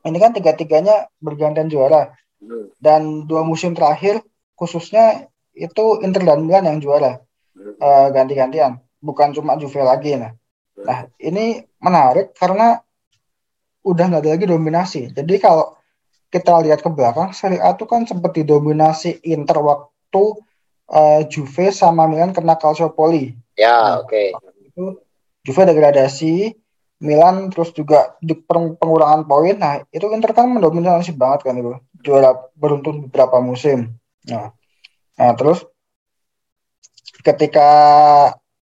ini 0.04 0.18
kan 0.20 0.36
tiga-tiganya 0.36 1.08
bergantian 1.16 1.72
juara. 1.72 2.12
Hmm, 2.44 2.68
Dan 2.76 3.24
dua 3.24 3.40
musim 3.40 3.72
terakhir, 3.72 4.20
khususnya 4.52 5.32
itu 5.56 6.04
Inter 6.04 6.28
dan 6.28 6.44
Milan 6.44 6.68
yang 6.68 6.78
juara. 6.84 7.24
Eh, 7.58 8.06
ganti-gantian, 8.10 8.82
bukan 8.98 9.34
cuma 9.34 9.54
Juve 9.58 9.80
lagi. 9.82 10.18
Nah, 10.18 10.32
nah 10.84 10.98
ini 11.22 11.64
menarik 11.80 12.34
karena 12.36 12.80
udah 13.84 14.04
nggak 14.08 14.22
ada 14.24 14.30
lagi 14.34 14.46
dominasi. 14.48 15.00
Jadi 15.12 15.34
kalau 15.38 15.76
kita 16.32 16.58
lihat 16.66 16.82
ke 16.82 16.90
belakang, 16.90 17.30
Serie 17.30 17.62
A 17.62 17.76
itu 17.76 17.86
kan 17.86 18.02
sempat 18.08 18.34
didominasi 18.34 19.22
Inter 19.22 19.60
waktu 19.62 20.24
eh, 20.90 21.22
Juve 21.30 21.70
sama 21.70 22.10
Milan 22.10 22.34
kena 22.34 22.58
Calciopoli. 22.58 23.36
ya 23.54 24.02
oke 24.02 24.34
Itu 24.66 25.04
Juve 25.44 25.62
degradasi, 25.68 26.56
Milan 27.04 27.52
terus 27.52 27.70
juga 27.76 28.16
di 28.18 28.32
peng- 28.32 28.74
pengurangan 28.80 29.28
poin. 29.28 29.54
Nah, 29.60 29.84
itu 29.92 30.08
Inter 30.10 30.32
kan 30.32 30.48
mendominasi 30.48 31.12
banget 31.14 31.44
kan 31.46 31.54
itu. 31.60 31.76
Juara 32.00 32.32
beruntun 32.56 33.06
beberapa 33.06 33.38
musim. 33.44 33.92
Nah, 34.26 34.50
nah 35.20 35.30
terus 35.36 35.62
ketika 37.24 37.68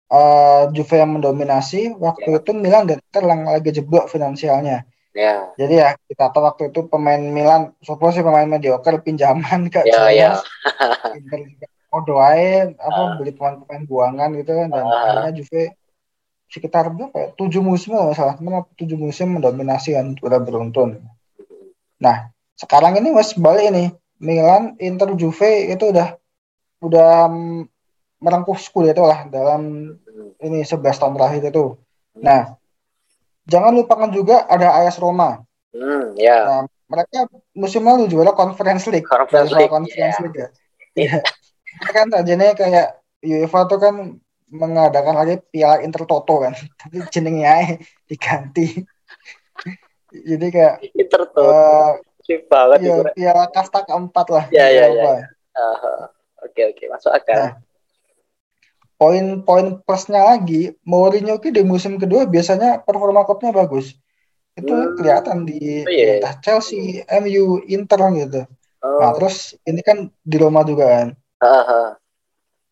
eh, 0.06 0.62
Juve 0.72 0.96
yang 0.96 1.18
mendominasi, 1.18 1.92
waktu 1.98 2.30
Ya. 2.30 2.38
itu 2.38 2.50
Milan 2.54 2.86
dan 2.86 3.02
Inter 3.02 3.22
yang 3.26 3.42
lagi 3.44 3.70
jeblok 3.74 4.06
finansialnya. 4.06 4.86
ya 5.16 5.48
Jadi 5.56 5.74
ya 5.80 5.96
kita 6.06 6.28
tahu 6.28 6.44
waktu 6.44 6.62
itu 6.70 6.86
pemain 6.86 7.18
Milan, 7.18 7.72
sopo 7.80 8.12
sih 8.12 8.20
pemain 8.20 8.44
mediocre 8.44 9.00
pinjaman 9.00 9.66
gak 9.72 9.82
ya 9.82 10.06
ya. 10.12 10.30
Inter 11.16 11.40
podo 11.88 12.20
ae, 12.20 12.76
apa 12.76 13.16
beli 13.16 13.32
pemain-pemain 13.32 13.82
buangan 13.82 14.28
gitu 14.36 14.52
kan 14.52 14.68
dan 14.68 14.84
Ah. 14.84 14.94
akhirnya 15.24 15.32
Juve 15.40 15.62
sekitar 16.46 16.86
berapa 16.94 17.16
ya? 17.16 17.28
Tujuh 17.34 17.58
musim 17.58 17.96
kalau 17.98 18.14
salah, 18.14 18.36
tujuh 18.76 18.94
musim 18.94 19.34
mendominasi 19.34 19.96
kan 19.96 20.14
udah 20.22 20.38
beruntun. 20.38 21.02
Nah, 21.98 22.30
sekarang 22.54 22.94
ini 23.00 23.10
mas 23.10 23.34
balik 23.34 23.72
ini 23.74 23.90
Milan, 24.22 24.76
Inter, 24.78 25.16
Juve 25.18 25.66
itu 25.66 25.90
udah 25.90 26.14
udah 26.78 27.26
merengkuh 28.20 28.56
Scudetto 28.56 29.04
lah 29.04 29.28
dalam 29.28 29.92
ini 30.40 30.64
11 30.64 30.96
tahun 30.96 31.14
terakhir 31.16 31.42
itu. 31.52 31.76
Nah, 32.16 32.56
jangan 33.44 33.72
lupakan 33.76 34.10
juga 34.10 34.48
ada 34.48 34.82
AS 34.82 34.96
Roma. 34.96 35.44
hmm, 35.76 36.16
ya 36.16 36.38
Nah, 36.44 36.62
mereka 36.88 37.28
musim 37.52 37.84
lalu 37.84 38.08
juara 38.08 38.32
Conference 38.32 38.88
League. 38.88 39.04
Conference 39.04 39.52
League, 39.52 39.72
Conference 39.72 40.16
ya. 40.16 40.22
League 40.24 40.38
ya. 40.38 40.48
Iya. 40.96 41.18
Mereka 41.76 41.92
kan 41.92 42.06
tadinya 42.08 42.56
kayak 42.56 42.88
UEFA 43.20 43.60
tuh 43.68 43.78
kan 43.82 43.94
mengadakan 44.48 45.14
lagi 45.18 45.34
Piala 45.52 45.82
Intertoto 45.84 46.40
kan. 46.40 46.56
Tapi 46.80 47.04
jenengnya 47.12 47.76
diganti. 48.08 48.80
Jadi 50.30 50.46
kayak 50.48 50.74
Inter 50.96 51.22
tuh 51.28 51.50
eh 51.50 51.92
sih 52.26 52.42
banget 52.42 52.78
ya, 52.82 52.94
itu 52.98 53.02
Piala 53.14 53.46
kasta 53.54 53.86
keempat 53.86 54.26
lah 54.32 54.44
Ya, 54.50 54.66
ya, 54.66 54.90
Eropa. 54.90 55.30
Ah, 55.54 56.10
oke 56.42 56.62
oke 56.74 56.84
masuk 56.90 57.12
akal 57.14 57.36
Nah, 57.36 57.50
Poin-poin 58.96 59.66
plusnya 59.84 60.24
lagi, 60.24 60.72
Mourinho 60.88 61.36
ki 61.36 61.52
di 61.52 61.60
musim 61.60 62.00
kedua 62.00 62.24
biasanya 62.24 62.80
performa 62.80 63.28
klubnya 63.28 63.52
bagus. 63.52 63.92
Itu 64.56 64.72
Hmm. 64.72 64.96
kelihatan 64.96 65.44
di 65.44 65.84
Oh, 65.84 65.92
entah 66.16 66.34
Chelsea, 66.40 67.04
MU, 67.04 67.60
Inter 67.68 68.00
gitu. 68.16 68.40
Nah, 68.96 69.12
oh 69.12 69.12
terus 69.12 69.52
ini 69.68 69.80
kan 69.84 70.08
di 70.24 70.36
Roma 70.40 70.64
juga 70.64 70.84
kan. 70.88 71.08
ah, 71.44 71.64
ah. 71.68 71.88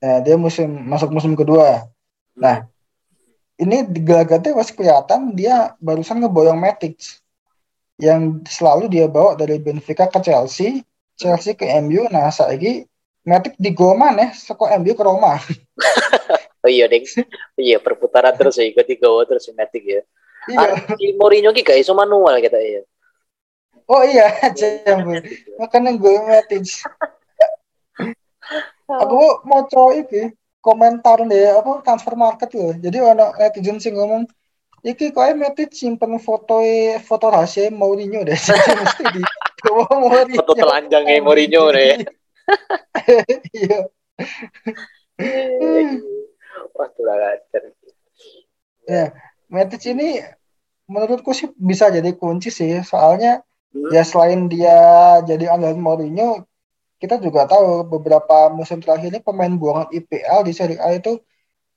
Nah, 0.00 0.16
dia 0.24 0.36
musim 0.40 0.68
masuk 0.88 1.12
musim 1.12 1.36
kedua. 1.36 1.88
Nah, 2.36 2.64
ini 3.60 3.84
di 3.86 4.00
gelagatnya 4.02 4.56
masih 4.56 4.74
kelihatan 4.74 5.20
dia 5.36 5.76
barusan 5.78 6.18
ngeboyong 6.24 6.58
Matic 6.58 6.96
yang 8.00 8.42
selalu 8.48 8.90
dia 8.90 9.06
bawa 9.06 9.38
dari 9.38 9.60
Benfica 9.62 10.10
ke 10.10 10.18
Chelsea, 10.24 10.82
Chelsea 11.20 11.54
ke 11.54 11.68
MU. 11.68 12.08
Nah, 12.10 12.32
saiki 12.32 12.88
Matic 13.24 13.56
di 13.56 13.72
gol 13.72 13.96
mana? 13.96 14.36
Seko 14.36 14.68
MU 14.80 14.92
ke 14.92 15.04
Roma. 15.04 15.40
Oh 16.64 16.72
iya, 16.72 16.88
Ding. 16.88 17.04
iya, 17.60 17.76
perputaran 17.76 18.32
terus 18.40 18.56
ya, 18.56 18.64
ikut 18.64 18.88
tiga 18.88 19.12
terus 19.28 19.52
Matic 19.52 19.84
ya. 19.84 20.00
Iya. 20.48 20.96
Si 20.96 21.12
Mourinho 21.12 21.52
ki 21.52 21.60
gak 21.60 21.76
iso 21.76 21.92
manual 21.92 22.40
kita 22.40 22.56
ya. 22.56 22.80
Oh 23.84 24.00
iya, 24.00 24.32
jambul. 24.56 25.20
Makanya 25.60 25.92
gue 25.92 26.16
Matic. 26.24 26.64
Aku 29.04 29.44
mau 29.44 29.68
coba 29.68 29.92
iki 30.00 30.32
komentar 30.64 31.20
deh 31.28 31.52
apa 31.52 31.84
transfer 31.84 32.16
market 32.16 32.48
loh. 32.56 32.72
Jadi 32.80 32.96
ada 32.96 33.36
netizen 33.36 33.76
sing 33.76 34.00
ngomong 34.00 34.24
iki 34.80 35.12
kok 35.12 35.36
Matic 35.36 35.68
simpen 35.76 36.16
foto 36.16 36.64
foto 37.04 37.28
rahasia 37.28 37.68
Mourinho 37.68 38.24
deh. 38.24 38.40
Mesti 38.40 39.04
di 39.12 39.20
Mourinho. 39.68 40.40
Foto 40.40 40.56
telanjangnya 40.56 41.20
Mourinho 41.20 41.68
deh. 41.76 42.23
Iya. 43.54 43.78
Wah, 46.74 46.88
tuh 46.94 47.06
ajar. 47.06 47.62
Ya, 48.84 49.04
Matic 49.48 49.82
ini 49.88 50.20
menurutku 50.90 51.32
sih 51.32 51.48
bisa 51.56 51.88
jadi 51.90 52.10
kunci 52.16 52.50
sih. 52.52 52.80
Soalnya 52.84 53.42
Hmm. 53.74 53.90
ya 53.90 54.06
selain 54.06 54.46
dia 54.46 54.78
jadi 55.26 55.50
andalan 55.50 55.82
Mourinho, 55.82 56.46
kita 57.02 57.18
juga 57.18 57.44
tahu 57.50 57.84
beberapa 57.90 58.48
musim 58.54 58.78
terakhir 58.78 59.10
ini 59.10 59.20
pemain 59.20 59.50
buangan 59.50 59.90
IPL 59.90 60.46
di 60.46 60.52
Serie 60.54 60.78
A 60.78 60.94
itu 60.94 61.18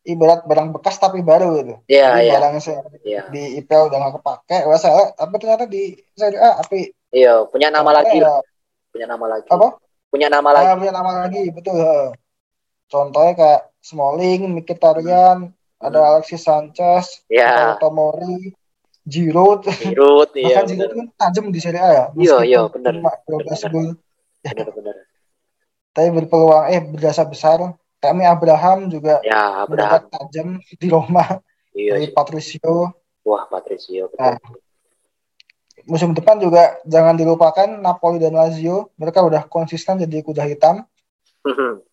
ibarat 0.05 0.45
barang 0.45 0.77
bekas 0.77 0.95
tapi 1.01 1.25
baru 1.25 1.57
gitu. 1.59 1.75
Iya, 1.89 2.05
Jadi 2.15 2.21
iya. 2.21 2.33
barang 2.38 2.53
yang 2.57 2.63
Iya. 3.01 3.21
di 3.33 3.43
IPL 3.59 3.83
udah 3.89 3.97
gak 3.97 4.13
kepake, 4.21 4.57
wah 4.69 4.79
salah, 4.79 5.07
tapi 5.17 5.33
ternyata 5.41 5.65
di 5.65 5.97
Serie 6.13 6.39
A 6.39 6.62
tapi 6.62 6.93
Iya, 7.12 7.50
punya 7.50 7.67
nama 7.74 7.91
lagi, 7.97 8.17
ya, 8.21 8.33
punya 8.93 9.07
nama 9.09 9.25
lagi. 9.25 9.47
apa? 9.50 9.67
Punya 10.08 10.28
nama 10.28 10.50
Ah, 10.50 10.54
lagi. 10.74 10.80
punya 10.80 10.94
nama 10.94 11.12
lagi, 11.24 11.44
betul. 11.52 12.16
Contohnya 12.88 13.34
kayak 13.34 13.62
Smalling, 13.80 14.48
Mkhitaryan, 14.54 15.52
ada 15.78 16.00
Hmm. 16.00 16.10
Alexis 16.16 16.42
Sanchez, 16.42 17.24
Ya. 17.28 17.76
Tomori, 17.78 18.56
Giroud. 19.04 19.68
Giroud 19.68 20.32
iya 20.36 20.60
Bahkan 20.60 20.66
Giroud 20.68 20.92
kan 20.92 21.08
tajam 21.18 21.46
di 21.52 21.60
Serie 21.60 21.80
A 21.80 21.90
ya. 21.90 22.06
Iya, 22.14 22.38
iya, 22.44 22.62
benar. 22.68 22.92
Cuma 22.94 23.12
12 23.24 23.48
Benar. 23.62 23.70
gol, 23.70 23.88
benar-benar 24.42 24.96
tapi 25.90 26.14
berpeluang 26.14 26.70
eh 26.70 26.78
berjasa 26.78 27.26
besar. 27.26 27.58
Kami 27.98 28.22
Abraham 28.22 28.86
juga 28.86 29.18
ya 29.26 29.66
Abraham 29.66 30.06
tajam 30.08 30.48
di 30.62 30.88
Roma 30.88 31.42
iya 31.74 31.98
dari 31.98 32.06
sih. 32.06 32.14
Patricio. 32.14 32.94
wah 33.26 33.50
Patricio 33.50 34.06
betul. 34.06 34.22
Nah. 34.22 34.38
Musim 35.88 36.12
depan 36.12 36.36
juga 36.38 36.77
jangan 36.84 37.15
dilupakan 37.15 37.67
Napoli 37.79 38.20
dan 38.20 38.36
Lazio. 38.36 38.91
Mereka 39.00 39.24
udah 39.24 39.48
konsisten 39.48 39.98
jadi 39.98 40.20
kuda 40.20 40.44
hitam. 40.44 40.84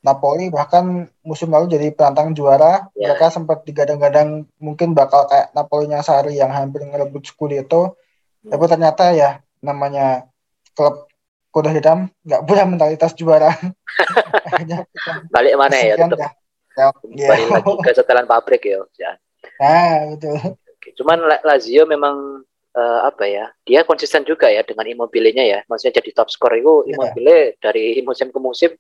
Napoli 0.03 0.51
bahkan 0.51 1.07
musim 1.23 1.55
lalu 1.55 1.71
jadi 1.71 1.95
penantang 1.95 2.35
juara. 2.35 2.91
Ya. 2.99 3.15
Mereka 3.15 3.31
sempat 3.31 3.63
digadang-gadang 3.63 4.51
mungkin 4.59 4.99
bakal 4.99 5.31
kayak 5.31 5.55
Napolinya 5.55 6.03
Sarri 6.03 6.43
yang 6.43 6.51
hampir 6.51 6.83
ngerebut 6.83 7.23
Scudetto. 7.23 7.95
Hmm. 8.43 8.51
Tapi 8.51 8.65
ternyata 8.67 9.15
ya 9.15 9.39
namanya 9.63 10.27
klub 10.75 11.07
kuda 11.55 11.71
hitam 11.71 12.11
nggak 12.27 12.43
punya 12.43 12.65
mentalitas 12.67 13.15
juara. 13.15 13.55
Balik 15.35 15.55
mana 15.55 15.79
ya 15.79 15.95
tetap 15.95 16.19
dah. 16.19 16.33
Ya, 16.75 16.91
ya. 17.15 17.29
balik 17.31 17.49
lagi 17.55 17.73
ke 17.87 17.91
setelan 17.95 18.27
pabrik 18.27 18.67
ya 18.67 18.83
ya 18.99 19.15
Nah, 19.63 19.95
betul. 20.19 20.59
Cuman 20.99 21.19
La- 21.23 21.45
Lazio 21.47 21.87
memang 21.87 22.43
eh, 22.75 23.01
apa 23.07 23.25
ya? 23.25 23.47
Dia 23.63 23.81
konsisten 23.83 24.23
juga 24.23 24.51
ya 24.51 24.63
dengan 24.63 24.85
Immobile-nya 24.85 25.45
ya. 25.47 25.59
Maksudnya 25.65 26.03
jadi 26.03 26.11
top 26.13 26.29
skor 26.29 26.53
itu 26.55 26.85
Iya. 26.85 26.95
Immobile 26.95 27.37
dari 27.59 28.03
musim 28.03 28.29
ke 28.29 28.39
musim 28.39 28.71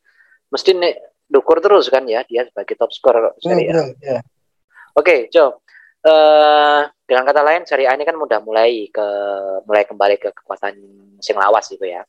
mesti 0.50 0.70
nih 0.74 0.94
dukur 1.24 1.58
terus 1.58 1.88
kan 1.88 2.04
ya 2.04 2.20
dia 2.22 2.44
sebagai 2.44 2.76
top 2.76 2.92
skor 2.92 3.16
Betul, 3.16 3.40
Serie 3.40 3.66
A. 3.66 3.72
betul. 3.72 3.88
Ya. 4.02 4.18
Oke, 4.94 5.16
Jo. 5.30 5.58
Eh 6.04 6.80
dengan 7.04 7.24
kata 7.24 7.40
lain 7.40 7.62
Serie 7.64 7.88
A 7.88 7.96
ini 7.96 8.04
kan 8.04 8.14
udah 8.14 8.40
mulai 8.40 8.88
ke 8.88 9.06
mulai 9.64 9.84
kembali 9.84 10.16
ke 10.20 10.30
kekuatan 10.32 10.74
sing 11.18 11.34
lawas 11.34 11.64
gitu 11.66 11.84
ya. 11.84 12.04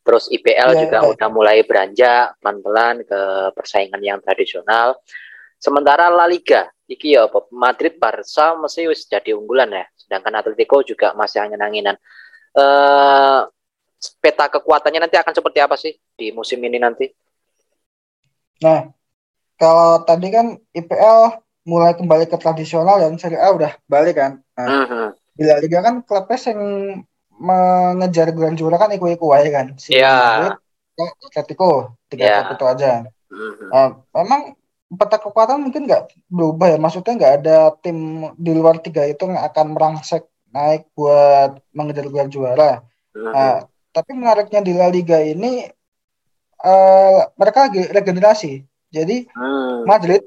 Terus 0.00 0.32
IPL 0.32 0.72
Iya, 0.72 0.80
juga 0.88 0.98
iya. 1.04 1.08
udah 1.12 1.28
mulai 1.28 1.58
beranjak 1.62 2.40
pelan-pelan 2.40 3.04
ke 3.04 3.20
persaingan 3.52 4.00
yang 4.00 4.18
tradisional. 4.24 4.96
Sementara 5.58 6.06
La 6.06 6.30
Liga, 6.30 6.70
iki 6.86 7.18
ya 7.18 7.26
Madrid, 7.50 7.98
Barca 7.98 8.54
mesti 8.54 8.86
wis 8.86 9.04
jadi 9.10 9.34
unggulan 9.34 9.74
ya. 9.74 9.84
Sedangkan 9.98 10.38
Atletico 10.38 10.80
juga 10.86 11.12
masih 11.18 11.42
angin-anginan. 11.42 11.98
Eh 12.54 13.40
peta 14.22 14.46
kekuatannya 14.46 15.02
nanti 15.02 15.18
akan 15.18 15.34
seperti 15.34 15.58
apa 15.58 15.74
sih 15.74 15.98
di 16.14 16.30
musim 16.30 16.62
ini 16.62 16.78
nanti? 16.78 17.10
Nah, 18.62 18.86
kalau 19.58 20.06
tadi 20.06 20.30
kan 20.30 20.54
IPL 20.70 21.42
mulai 21.66 21.98
kembali 21.98 22.30
ke 22.30 22.38
tradisional 22.38 23.02
dan 23.02 23.18
Serie 23.18 23.42
A 23.42 23.50
udah 23.50 23.74
balik 23.90 24.16
kan. 24.16 24.38
Nah, 24.54 24.66
Mhm. 24.86 25.06
di 25.34 25.42
La 25.44 25.58
Liga 25.58 25.82
kan 25.82 26.06
klubnya 26.06 26.38
yang 26.38 26.62
mengejar 27.38 28.30
gelar 28.34 28.54
juara 28.58 28.78
kan 28.78 28.90
iku-iku 28.94 29.30
aja 29.34 29.50
kan. 29.50 29.66
Si 29.78 29.94
Iya. 29.94 30.10
Madrid, 30.14 30.54
Atletico, 31.30 31.94
tiga 32.10 32.26
klub 32.42 32.58
itu 32.58 32.64
aja. 32.66 32.92
Mhm. 33.30 33.66
Nah, 33.70 33.86
memang 34.14 34.42
peta 34.88 35.20
kekuatan 35.20 35.68
mungkin 35.68 35.84
nggak 35.84 36.16
berubah 36.32 36.72
ya. 36.72 36.78
Maksudnya 36.80 37.12
nggak 37.18 37.34
ada 37.44 37.56
tim 37.84 38.28
di 38.36 38.52
luar 38.56 38.80
tiga 38.80 39.04
itu 39.04 39.28
yang 39.28 39.40
akan 39.44 39.76
merangsek 39.76 40.24
naik 40.48 40.88
buat 40.96 41.60
mengejar 41.76 42.08
gelar 42.08 42.28
juara. 42.32 42.72
Nah, 43.12 43.68
tapi 43.92 44.16
menariknya 44.16 44.64
di 44.64 44.72
La 44.72 44.88
Liga 44.88 45.20
ini 45.20 45.68
eh, 46.58 47.20
mereka 47.36 47.68
lagi 47.68 47.82
regenerasi. 47.88 48.52
Jadi 48.88 49.28
Hmm. 49.36 49.84
Madrid 49.84 50.24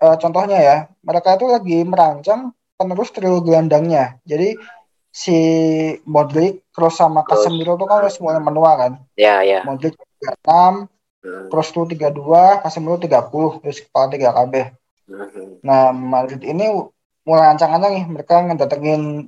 eh, 0.00 0.16
contohnya 0.16 0.58
ya, 0.60 0.76
mereka 1.04 1.36
itu 1.36 1.46
lagi 1.48 1.78
merancang 1.84 2.56
penerus 2.76 3.12
trio 3.12 3.40
gelandangnya. 3.44 4.20
Jadi 4.24 4.56
si 5.16 5.38
Modric, 6.04 6.68
Kroos 6.76 7.00
sama. 7.00 7.24
Casemiro 7.24 7.80
itu 7.80 7.84
kan 7.88 8.04
semuanya 8.12 8.40
menua 8.44 8.76
kan. 8.76 8.92
Ya, 9.16 9.40
ya. 9.40 9.64
Modric 9.64 9.96
36, 10.20 10.92
Kroos 11.50 11.70
itu 11.70 11.82
32, 11.94 12.62
Casemiro 12.62 12.96
30, 12.98 13.62
terus 13.62 13.78
kepala 13.82 14.06
3 14.10 14.30
KB. 14.32 14.54
Nah, 15.62 15.94
Madrid 15.94 16.42
ini 16.42 16.66
mulai 17.26 17.54
ancang-ancang 17.54 17.92
nih 17.94 18.04
mereka 18.06 18.42
ngedatengin 18.42 19.26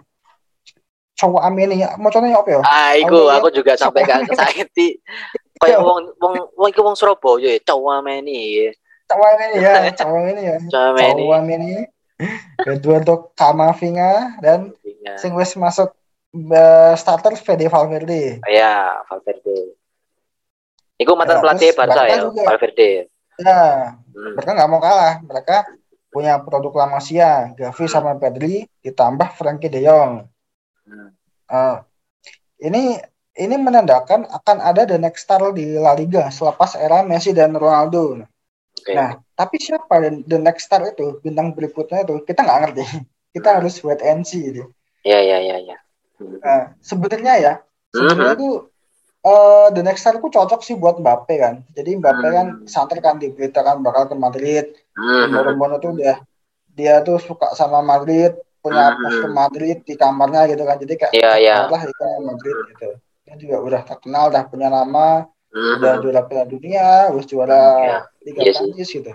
cowok 1.19 1.43
Ameni 1.43 1.83
ya. 1.83 1.99
Mau 1.99 2.11
contohnya 2.15 2.39
apa 2.39 2.49
ya? 2.51 2.61
Ah, 2.63 2.95
iku 2.95 3.27
Aku 3.27 3.35
aku 3.35 3.49
juga 3.51 3.75
sampai 3.75 4.07
gak 4.07 4.23
saiki 4.39 5.03
kayak 5.59 5.79
Iya. 5.79 5.83
wong 5.83 6.15
wong 6.23 6.35
wong 6.55 6.69
iki 6.71 6.79
wong 6.79 6.95
Surabaya 6.95 7.59
ya, 7.59 7.61
cowok 7.67 8.07
ini. 8.23 8.71
Cowok 9.11 9.27
Ameni 9.35 9.57
ya, 9.59 9.75
cowok 9.99 10.17
Ameni 10.23 10.43
ya. 10.47 10.57
Cowok 10.63 10.99
ini. 11.03 11.23
Cowok 11.27 11.37
Ameni. 11.39 11.73
Eduardo 12.67 13.15
Camavinga 13.39 14.43
dan 14.43 14.75
Iya. 14.83 15.15
sing 15.19 15.35
wis 15.35 15.55
masuk 15.55 15.95
eh, 16.35 16.95
starter 16.95 17.35
Fede 17.35 17.67
Valverde. 17.67 18.39
Ya, 18.47 19.03
Valverde. 19.11 19.78
Iku 20.99 21.15
mantan 21.15 21.39
Ya, 21.39 21.43
pelatih 21.43 21.71
Barca 21.79 22.03
ya, 22.05 22.17
juga. 22.19 22.43
Valverde. 22.45 22.91
Ya, 23.39 23.59
Hmm. 24.11 24.35
mereka 24.35 24.51
nggak 24.51 24.71
mau 24.71 24.83
kalah. 24.83 25.15
Mereka 25.23 25.57
punya 26.11 26.43
produk 26.43 26.73
La 26.75 26.87
Masia, 26.91 27.55
Gavi 27.55 27.87
sama 27.87 28.19
Pedri, 28.19 28.67
ditambah 28.83 29.31
Frankie 29.39 29.71
De 29.71 29.87
Jong. 29.87 30.27
Hmm. 30.85 31.09
Eh, 31.47 31.77
ini 32.67 32.99
ini 33.39 33.55
menandakan 33.55 34.27
akan 34.27 34.59
ada 34.59 34.83
the 34.83 34.99
next 34.99 35.23
star 35.23 35.39
di 35.55 35.79
La 35.79 35.95
Liga 35.95 36.27
selepas 36.29 36.75
era 36.75 37.07
Messi 37.07 37.31
dan 37.31 37.55
Ronaldo. 37.55 38.27
Oke. 38.75 38.91
Nah, 38.91 39.23
tapi 39.33 39.63
siapa 39.63 40.03
the 40.27 40.39
next 40.39 40.67
star 40.67 40.83
itu 40.83 41.23
bintang 41.23 41.55
berikutnya 41.55 42.03
itu 42.03 42.19
kita 42.27 42.43
nggak 42.43 42.61
ngerti. 42.67 42.85
Kita 43.29 43.61
harus 43.61 43.77
wait 43.85 44.01
and 44.03 44.25
see. 44.25 44.41
Gitu. 44.41 44.67
Ya, 45.05 45.21
ya, 45.21 45.39
ya, 45.39 45.61
ya. 45.63 45.77
Hmm. 46.19 46.41
Nah, 46.43 46.75
sebenarnya 46.81 47.35
ya, 47.39 47.53
sebenarnya 47.93 48.35
Mhm. 48.35 48.41
tuh 48.41 48.55
eh 49.29 49.67
the 49.77 49.83
next 49.85 50.01
star 50.01 50.17
itu 50.17 50.29
cocok 50.29 50.61
sih 50.65 50.75
buat 50.75 50.97
Mbappe 50.97 51.35
kan. 51.37 51.55
Jadi 51.77 52.01
Mbappe 52.01 52.25
Hmm. 52.25 52.35
kan 52.35 52.47
santer 52.65 52.99
kan 52.99 53.21
diberitakan 53.21 53.85
bakal 53.85 54.09
ke 54.09 54.17
Madrid. 54.17 54.65
Hmm. 54.97 55.29
Rumor-rumor 55.29 55.77
tuh 55.79 55.93
dia 55.95 56.17
dia 56.73 57.03
tuh 57.03 57.19
suka 57.19 57.53
sama 57.53 57.85
Madrid, 57.85 58.33
punya 58.65 58.95
Hmm. 58.95 59.03
poster 59.03 59.31
Madrid 59.31 59.79
di 59.83 59.95
kamarnya 59.95 60.49
gitu 60.49 60.63
kan. 60.65 60.79
Jadi 60.81 60.95
kayak 60.97 61.13
Iya, 61.13 61.33
iya. 61.37 61.57
lah 61.67 61.83
ikut 61.83 62.23
Madrid 62.25 62.57
gitu. 62.73 62.89
Dia 63.29 63.35
juga 63.37 63.57
udah 63.61 63.81
terkenal, 63.85 64.33
udah 64.33 64.43
punya 64.49 64.73
nama, 64.73 65.27
Hmm. 65.53 65.77
udah 65.83 65.93
juara 66.01 66.23
Piala 66.25 66.47
Dunia, 66.49 67.13
udah 67.13 67.25
juara 67.27 67.61
Iya. 67.61 67.99
Liga 68.25 68.41
Iya 68.41 68.53
sih. 68.57 68.65
Prancis 68.73 68.91
gitu. 68.95 69.13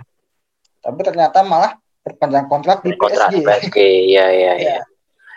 Tapi 0.83 0.99
ternyata 1.01 1.39
malah 1.41 1.73
perpanjang 2.03 2.45
kontrak 2.45 2.83
di 2.83 2.93
kontrak 2.99 3.31
PSG. 3.31 3.41
PSG. 3.41 3.77
Ya, 4.11 4.27
ya, 4.29 4.53
ya. 4.53 4.53
Iya. 4.59 4.83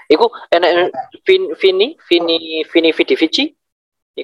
Iku 0.07 0.31
enak 0.55 0.95
Vin, 1.27 1.51
Vini, 1.59 1.99
Vini, 2.07 2.63
Vini 2.63 2.91
Vidivici. 2.95 3.45
Iku 3.51 3.56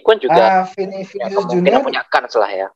kan 0.00 0.16
juga 0.16 0.40
Ah, 0.40 0.64
Vini 0.72 1.04
Vinicius 1.04 1.44
kemungkinan 1.44 1.52
Junior 1.52 1.80
punya 1.84 2.02
kans 2.08 2.32
lah 2.32 2.48
ya. 2.48 2.68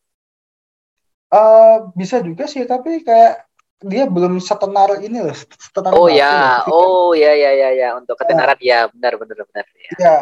eh, 1.33 1.77
bisa 1.97 2.21
juga 2.21 2.45
sih, 2.45 2.69
tapi 2.69 3.01
kayak 3.01 3.49
dia 3.83 4.05
belum 4.09 4.41
setenar 4.41 5.01
ini 5.01 5.21
loh, 5.21 5.37
setenar 5.37 5.93
Oh 5.93 6.09
ya, 6.09 6.65
loh. 6.65 6.73
oh 6.73 7.09
ya 7.13 7.33
ya 7.33 7.53
ya 7.53 7.71
ya 7.73 7.89
untuk 7.97 8.17
ketenaran 8.17 8.57
ya 8.61 8.89
benar 8.93 9.17
benar 9.21 9.45
benar 9.49 9.67
ya. 9.77 9.91
Iya. 9.97 10.17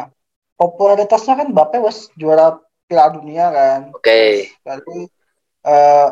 Popularitasnya 0.54 1.34
kan 1.34 1.50
Mbappe 1.50 1.82
was 1.82 2.10
juara 2.14 2.58
Piala 2.86 3.10
Dunia 3.10 3.50
kan. 3.50 3.80
Oke. 3.90 4.50
Lalu 4.62 5.10
eh 5.66 6.08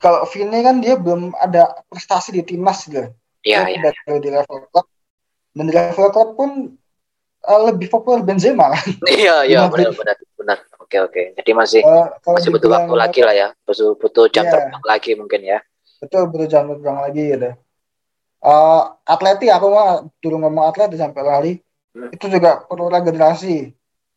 kalau 0.00 0.24
Vini 0.32 0.64
kan 0.64 0.80
dia 0.80 0.96
belum 0.96 1.36
ada 1.36 1.84
prestasi 1.88 2.32
di 2.32 2.42
timnas 2.44 2.88
gitu. 2.88 3.12
Iya 3.44 3.68
iya. 3.68 3.92
baru 4.08 4.16
di 4.20 4.30
level 4.32 4.64
klub. 4.72 4.86
Dan 5.52 5.64
di 5.68 5.74
level 5.76 6.08
klub 6.08 6.30
pun 6.40 6.50
eh, 7.44 7.60
lebih 7.68 7.88
populer 7.88 8.20
Benzema 8.24 8.72
kan. 8.72 8.84
Iya 9.20 9.44
iya 9.44 9.58
Madrid. 9.68 9.92
benar 9.92 9.94
benar 9.96 10.16
benar. 10.38 10.58
Oke 10.80 10.96
oke. 11.00 11.22
Jadi 11.36 11.50
masih 11.52 11.80
kalau 12.20 12.36
masih 12.36 12.50
butuh 12.52 12.70
waktu 12.70 12.94
lagi 12.94 13.20
lah 13.24 13.34
ya. 13.34 13.48
Butuh 13.64 13.96
butuh 13.96 14.26
jam 14.28 14.44
Iya. 14.44 14.52
terbang 14.52 14.84
lagi 14.84 15.10
mungkin 15.16 15.42
ya. 15.42 15.60
betul 16.02 16.28
betul 16.28 16.46
jangan 16.52 16.76
terbang 16.76 16.98
lagi 17.00 17.22
gitu. 17.32 17.50
Eh 18.44 18.82
atleti 19.08 19.48
aku 19.48 19.66
mah 19.72 19.88
dulu 20.20 20.36
ngomong 20.44 20.68
atleti 20.68 20.96
sampai 20.96 21.22
lali 21.24 21.52
Hmm. 21.94 22.10
itu 22.10 22.26
juga 22.26 22.58
perlu 22.66 22.90
regenerasi. 22.90 23.70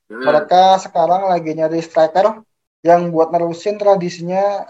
Hmm. 0.10 0.24
Mereka 0.26 0.82
sekarang 0.82 1.30
lagi 1.30 1.54
nyari 1.54 1.78
striker 1.78 2.42
yang 2.82 3.14
buat 3.14 3.30
nerusin 3.30 3.78
tradisinya 3.78 4.66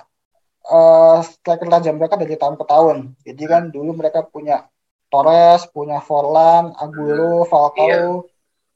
eh 0.67 1.17
striker 1.23 1.71
tajam 1.71 1.95
mereka 1.95 2.19
dari 2.19 2.35
tahun 2.35 2.59
ke 2.59 2.65
tahun. 2.67 2.97
Jadi 3.23 3.43
kan 3.47 3.63
dulu 3.71 3.95
mereka 3.95 4.27
punya 4.27 4.67
Torres, 5.07 5.63
punya 5.71 6.03
Forlan, 6.03 6.75
Aguero, 6.75 7.47
Falcao, 7.47 8.27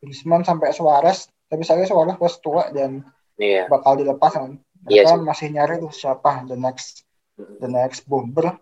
Griezmann 0.02 0.42
sampai 0.42 0.74
Suarez. 0.74 1.30
Tapi 1.46 1.62
saya 1.62 1.86
Suarez 1.86 2.18
pas 2.18 2.34
tua 2.42 2.68
dan 2.74 3.06
Iya. 3.38 3.70
bakal 3.70 4.02
dilepas 4.02 4.34
kan. 4.34 4.58
Mereka 4.82 5.14
sih. 5.14 5.22
masih 5.22 5.48
nyari 5.54 5.78
tuh 5.78 5.94
siapa 5.94 6.42
the 6.50 6.58
next 6.58 7.06
the 7.62 7.70
next 7.70 8.10
bomber. 8.10 8.58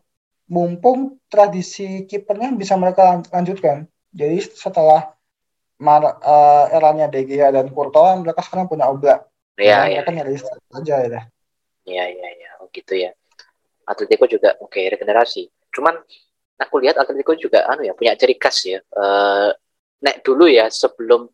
Mumpung 0.49 1.21
tradisi 1.32 2.04
kipernya 2.04 2.52
bisa 2.52 2.75
mereka 2.75 3.06
lan- 3.06 3.30
lanjutkan. 3.32 3.88
Jadi 4.12 4.41
setelah 4.43 5.13
mar- 5.80 6.19
eh, 6.19 6.65
eranya 6.75 7.08
De 7.08 7.21
Gea 7.23 7.54
dan 7.54 7.69
Courtois, 7.71 8.17
mereka 8.19 8.41
sekarang 8.43 8.67
punya 8.67 8.89
Oblak. 8.89 9.30
Iya 9.56 9.75
Nah, 9.75 9.86
iya 9.88 9.99
mereka 10.04 10.12
nyari 10.12 10.32
aja 10.75 10.95
ya. 11.06 11.21
iya 11.86 12.04
iya 12.10 12.28
iya. 12.36 12.49
Oh 12.60 12.67
gitu 12.71 12.97
ya. 12.97 13.12
Atletico 13.86 14.25
juga 14.28 14.58
oke 14.60 14.80
regenerasi. 14.80 15.47
Cuman 15.71 15.95
aku 16.58 16.75
lihat 16.84 16.97
Atletico 16.99 17.32
juga 17.38 17.63
anu 17.69 17.86
ya 17.86 17.93
punya 17.95 18.17
ciri 18.17 18.36
khas 18.36 18.58
ya. 18.65 18.80
Uh, 18.91 19.54
nek 19.99 20.23
dulu 20.23 20.47
ya 20.47 20.71
sebelum 20.71 21.27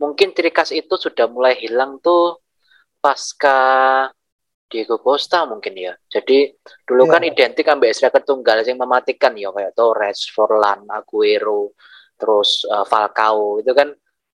mungkin 0.00 0.32
ciri 0.32 0.50
khas 0.50 0.72
itu 0.72 0.96
sudah 0.96 1.28
mulai 1.28 1.60
hilang 1.60 2.00
tuh 2.00 2.40
pasca 3.00 4.08
Diego 4.70 5.02
Costa 5.02 5.44
mungkin 5.50 5.74
ya. 5.74 5.92
Jadi 6.06 6.46
dulu 6.86 7.10
yeah. 7.10 7.12
kan 7.18 7.22
identik 7.26 7.66
ambek 7.66 7.90
striker 7.90 8.22
tunggal 8.22 8.62
yang 8.62 8.78
mematikan 8.78 9.34
ya 9.34 9.50
kayak 9.50 9.74
Torres, 9.74 10.30
Forlan, 10.30 10.86
Aguero, 10.86 11.74
terus 12.14 12.62
uh, 12.70 12.86
Falcao 12.86 13.58
itu 13.58 13.74
kan 13.74 13.90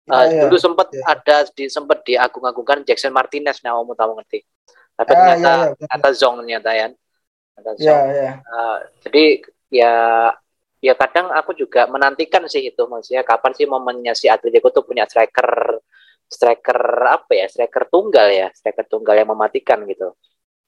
uh, 0.09 0.25
yeah, 0.25 0.49
dulu 0.49 0.57
sempat 0.57 0.89
yeah. 0.89 1.05
ada 1.13 1.45
di 1.53 1.69
sempat 1.69 2.01
diagung-agungkan 2.01 2.81
Jackson 2.81 3.13
Martinez 3.13 3.61
nah 3.61 3.77
kamu 3.77 3.93
tahu 3.93 4.11
ngerti. 4.17 4.41
Tapi 4.97 5.11
yeah, 5.13 5.19
ternyata 5.21 5.51
yeah, 5.53 5.69
yeah, 5.77 5.89
kata 5.93 6.09
Zong 6.17 6.35
ternyata 6.41 6.69
ya. 6.73 6.87
Kata 7.53 7.71
Zong. 7.77 7.85
Yeah, 7.85 8.03
yeah. 8.09 8.33
Uh, 8.49 8.77
jadi 9.05 9.25
ya 9.69 9.95
ya 10.83 10.99
kadang 10.99 11.31
aku 11.31 11.55
juga 11.55 11.87
menantikan 11.87 12.43
sih 12.51 12.67
itu 12.67 12.83
maksudnya 12.91 13.23
kapan 13.23 13.55
sih 13.55 13.63
momennya 13.63 14.11
si 14.11 14.27
Atletico 14.27 14.67
tuh 14.67 14.83
punya 14.83 15.07
striker 15.07 15.79
striker 16.27 16.79
apa 17.07 17.31
ya 17.39 17.47
striker 17.47 17.87
tunggal 17.87 18.27
ya 18.27 18.51
striker 18.51 18.83
tunggal 18.91 19.15
yang 19.15 19.31
mematikan 19.31 19.79
gitu 19.87 20.11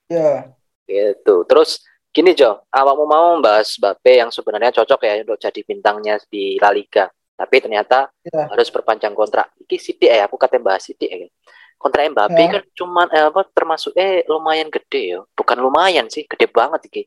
ya 0.08 0.48
yeah. 0.88 1.20
gitu 1.20 1.44
terus 1.44 1.84
gini 2.16 2.32
Jo 2.32 2.64
awakmu 2.72 3.04
mau 3.04 3.36
membahas 3.36 3.76
Mbappe 3.76 4.24
yang 4.24 4.32
sebenarnya 4.32 4.72
cocok 4.72 5.04
ya 5.04 5.14
untuk 5.28 5.36
jadi 5.36 5.60
bintangnya 5.68 6.16
di 6.32 6.56
La 6.64 6.72
Liga 6.72 7.12
tapi 7.36 7.60
ternyata 7.60 8.08
yeah. 8.24 8.48
harus 8.48 8.72
perpanjang 8.72 9.12
kontrak 9.12 9.52
iki 9.60 9.76
sidik 9.76 10.08
ya 10.08 10.32
aku 10.32 10.40
kata 10.40 10.64
bahas 10.64 10.88
sidik 10.88 11.12
ya 11.12 11.28
kontrak 11.76 12.08
Mbappe 12.08 12.40
yeah. 12.40 12.52
kan 12.56 12.64
cuma 12.72 13.04
eh, 13.12 13.28
apa 13.28 13.44
termasuk 13.52 13.92
eh 14.00 14.24
lumayan 14.32 14.72
gede 14.72 15.20
ya 15.20 15.20
bukan 15.36 15.60
lumayan 15.60 16.08
sih 16.08 16.24
gede 16.24 16.48
banget 16.48 16.88
iki 16.88 17.04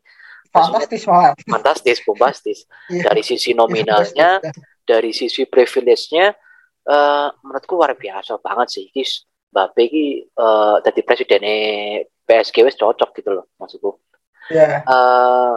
fantastis 0.52 1.02
malah 1.04 1.32
fantastis 1.44 1.98
bombastis 2.04 2.58
yeah. 2.88 3.04
dari 3.08 3.22
sisi 3.22 3.52
nominalnya 3.52 4.40
dari 4.88 5.12
sisi 5.12 5.44
privilege-nya 5.44 6.32
uh, 6.88 7.28
menurutku 7.44 7.76
luar 7.76 7.94
biasa 7.94 8.40
banget 8.40 8.68
sih 8.72 8.86
kis 8.92 9.28
Mbappe 9.48 9.80
ini 9.80 10.28
uh, 10.36 10.76
jadi 10.84 11.00
presidennya 11.04 11.56
PSG 12.28 12.64
wes 12.64 12.76
cocok 12.76 13.10
gitu 13.16 13.30
loh 13.32 13.48
maksudku 13.56 13.96
yeah. 14.52 14.84
Iya. 14.84 14.88
uh, 14.88 15.56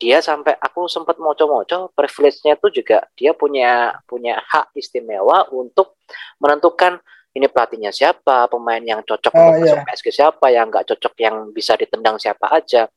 dia 0.00 0.18
sampai 0.24 0.56
aku 0.56 0.88
sempat 0.88 1.20
moco-moco 1.20 1.92
privilege-nya 1.92 2.56
tuh 2.56 2.72
juga 2.72 3.04
dia 3.12 3.36
punya 3.36 4.00
punya 4.08 4.40
hak 4.40 4.72
istimewa 4.72 5.44
untuk 5.52 6.00
menentukan 6.40 6.96
ini 7.30 7.46
pelatihnya 7.46 7.94
siapa, 7.94 8.50
pemain 8.50 8.82
yang 8.82 9.06
cocok 9.06 9.30
oh, 9.38 9.54
untuk 9.54 9.78
yeah. 9.78 9.86
PSG 9.86 10.10
siapa, 10.10 10.50
yang 10.50 10.66
nggak 10.66 10.82
cocok 10.82 11.14
yang 11.22 11.36
bisa 11.54 11.78
ditendang 11.78 12.18
siapa 12.18 12.50
aja 12.50 12.90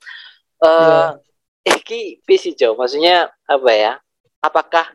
uh, 0.64 1.14
yeah. 1.68 1.76
iki 1.76 2.24
visi 2.24 2.56
Jo 2.56 2.80
maksudnya 2.80 3.28
apa 3.46 3.72
ya 3.76 3.94
apakah 4.40 4.88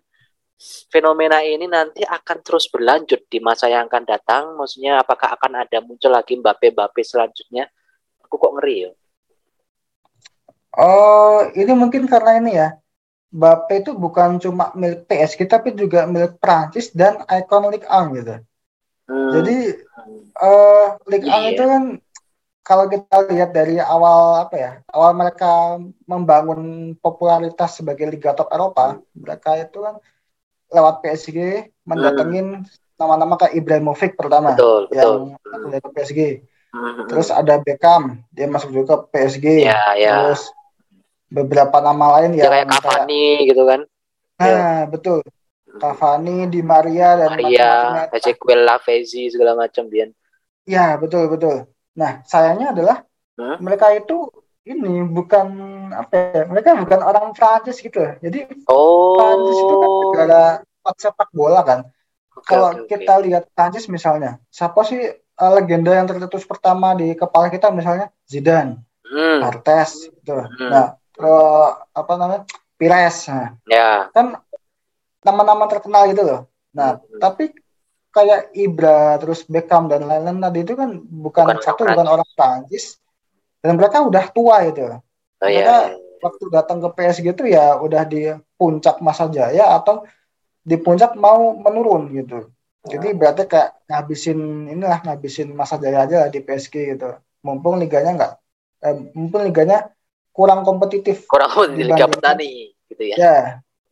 fenomena 0.90 1.44
ini 1.44 1.70
nanti 1.70 2.02
akan 2.02 2.42
terus 2.42 2.66
berlanjut 2.72 3.28
di 3.30 3.38
masa 3.38 3.70
yang 3.70 3.86
akan 3.86 4.04
datang 4.08 4.56
maksudnya 4.58 4.98
apakah 4.98 5.36
akan 5.38 5.62
ada 5.62 5.78
muncul 5.84 6.10
lagi 6.10 6.34
Mbappe 6.34 6.74
Mbappe 6.74 7.04
selanjutnya 7.04 7.70
aku 8.24 8.34
kok 8.40 8.54
ngeri 8.58 8.88
ya 8.88 8.92
Oh, 10.78 11.42
ini 11.58 11.72
mungkin 11.74 12.06
karena 12.06 12.38
ini 12.38 12.52
ya. 12.54 12.68
Mbappe 13.34 13.84
itu 13.84 13.92
bukan 13.92 14.40
cuma 14.40 14.72
milik 14.78 15.04
PSG 15.04 15.44
tapi 15.50 15.74
juga 15.76 16.08
milik 16.08 16.40
Prancis 16.40 16.94
dan 16.94 17.20
Ligue 17.28 17.84
1 17.84 18.16
gitu. 18.16 18.34
Hmm. 19.08 19.30
Jadi 19.34 19.56
uh, 20.38 20.96
Ligue 21.10 21.28
1 21.28 21.34
yeah. 21.34 21.50
itu 21.52 21.62
kan 21.66 21.82
kalau 22.68 22.84
kita 22.84 23.24
lihat 23.32 23.56
dari 23.56 23.80
awal 23.80 24.44
apa 24.44 24.56
ya 24.60 24.72
awal 24.92 25.16
mereka 25.16 25.80
membangun 26.04 26.92
popularitas 27.00 27.80
sebagai 27.80 28.04
liga 28.12 28.36
top 28.36 28.52
Eropa 28.52 29.00
mereka 29.16 29.56
itu 29.56 29.80
kan 29.80 29.96
lewat 30.68 31.00
PSG 31.00 31.72
mendatengin 31.88 32.60
hmm. 32.60 32.68
nama-nama 33.00 33.40
kayak 33.40 33.56
Ibrahimovic 33.56 34.20
pertama 34.20 34.52
betul, 34.52 34.92
yang 34.92 35.40
betul. 35.40 35.80
ke 35.80 35.88
PSG 35.96 36.20
hmm. 36.76 37.08
terus 37.08 37.32
ada 37.32 37.56
Beckham 37.56 38.20
dia 38.36 38.44
masuk 38.44 38.76
juga 38.76 39.00
ke 39.00 39.16
PSG 39.16 39.64
ya, 39.64 39.96
ya. 39.96 40.28
terus 40.28 40.52
beberapa 41.32 41.80
nama 41.80 42.20
lain 42.20 42.36
ya 42.36 42.52
kayak 42.52 42.68
Cavani 42.68 43.48
gitu 43.48 43.64
kan 43.64 43.80
nah 44.36 44.84
ya. 44.84 44.84
betul 44.84 45.24
Cavani, 45.78 46.50
Di 46.50 46.60
Maria 46.64 47.14
dan 47.14 47.38
Maria, 47.38 47.70
Ezequiel 48.10 48.66
Lavezzi 48.66 49.30
segala 49.30 49.54
macam 49.54 49.86
Bian. 49.86 50.10
Ya 50.66 50.98
betul 50.98 51.30
betul. 51.30 51.70
Nah, 51.96 52.20
sayangnya 52.28 52.76
adalah 52.76 52.96
huh? 53.38 53.56
mereka 53.62 53.94
itu 53.94 54.28
ini 54.68 55.00
bukan 55.08 55.48
apa 55.96 56.12
ya, 56.12 56.42
mereka 56.44 56.76
bukan 56.76 57.00
orang 57.00 57.32
Prancis 57.32 57.80
gitu. 57.80 58.04
Jadi 58.20 58.44
oh. 58.68 59.16
Prancis 59.16 59.56
itu 59.56 59.74
kan 59.80 59.90
negara 60.04 60.44
sepak 60.96 61.30
bola 61.32 61.64
kan. 61.64 61.80
Okay, 62.38 62.54
Kalau 62.54 62.68
okay, 62.76 62.84
kita 62.86 63.12
okay. 63.16 63.24
lihat 63.28 63.44
Prancis 63.56 63.88
misalnya, 63.88 64.36
siapa 64.52 64.84
sih 64.84 65.00
uh, 65.40 65.52
legenda 65.56 65.96
yang 65.96 66.06
tercetus 66.06 66.44
pertama 66.44 66.92
di 66.94 67.16
kepala 67.16 67.48
kita 67.48 67.72
misalnya 67.72 68.12
Zidane, 68.28 68.78
hmm. 69.08 69.40
Artes 69.42 70.12
gitu. 70.12 70.36
Hmm. 70.36 70.70
Nah, 70.70 70.86
uh, 71.18 71.68
apa 71.96 72.12
namanya? 72.14 72.42
Pires. 72.78 73.26
Nah, 73.26 73.58
yeah. 73.66 74.06
Kan 74.14 74.38
nama-nama 75.24 75.66
terkenal 75.66 76.06
gitu 76.14 76.22
loh. 76.22 76.40
Nah, 76.70 77.02
hmm. 77.02 77.18
tapi 77.18 77.50
kayak 78.18 78.40
Ibra 78.50 79.14
terus 79.22 79.46
Beckham 79.46 79.86
dan 79.86 80.02
lain-lain 80.02 80.42
tadi 80.42 80.58
itu 80.66 80.74
kan 80.74 80.90
bukan, 80.98 81.44
bukan 81.46 81.56
satu 81.62 81.86
bukan 81.86 82.06
orang 82.10 82.28
Prancis. 82.34 82.98
Dan 83.62 83.78
mereka 83.78 84.02
udah 84.02 84.24
tua 84.30 84.66
itu 84.66 84.86
oh, 84.86 85.02
iya, 85.46 85.62
mereka 85.62 85.76
iya, 85.78 85.78
iya. 85.94 86.18
waktu 86.22 86.44
datang 86.50 86.78
ke 86.78 86.88
PSG 86.94 87.26
itu 87.34 87.44
ya 87.50 87.78
udah 87.78 88.02
di 88.06 88.30
puncak 88.54 89.02
masa 89.02 89.26
jaya 89.30 89.74
atau 89.74 90.06
di 90.62 90.76
puncak 90.78 91.14
mau 91.14 91.54
menurun 91.54 92.10
gitu. 92.14 92.50
Jadi 92.88 93.14
berarti 93.14 93.50
kayak 93.50 93.84
ngabisin 93.90 94.70
inilah 94.70 95.02
ngabisin 95.02 95.50
masa 95.54 95.76
jaya 95.78 96.06
aja 96.06 96.16
lah 96.26 96.30
di 96.30 96.42
PSG 96.42 96.94
gitu. 96.94 97.18
Mumpung 97.42 97.78
liganya 97.78 98.14
enggak 98.14 98.34
eh, 98.82 98.94
mumpung 99.14 99.46
liganya 99.46 99.90
kurang 100.30 100.62
kompetitif. 100.62 101.26
Kurang 101.26 101.50
kompetitif 101.50 101.86
liga 101.94 102.06
petani 102.06 102.74
gitu 102.86 103.02
ya. 103.10 103.16
Ya 103.18 103.36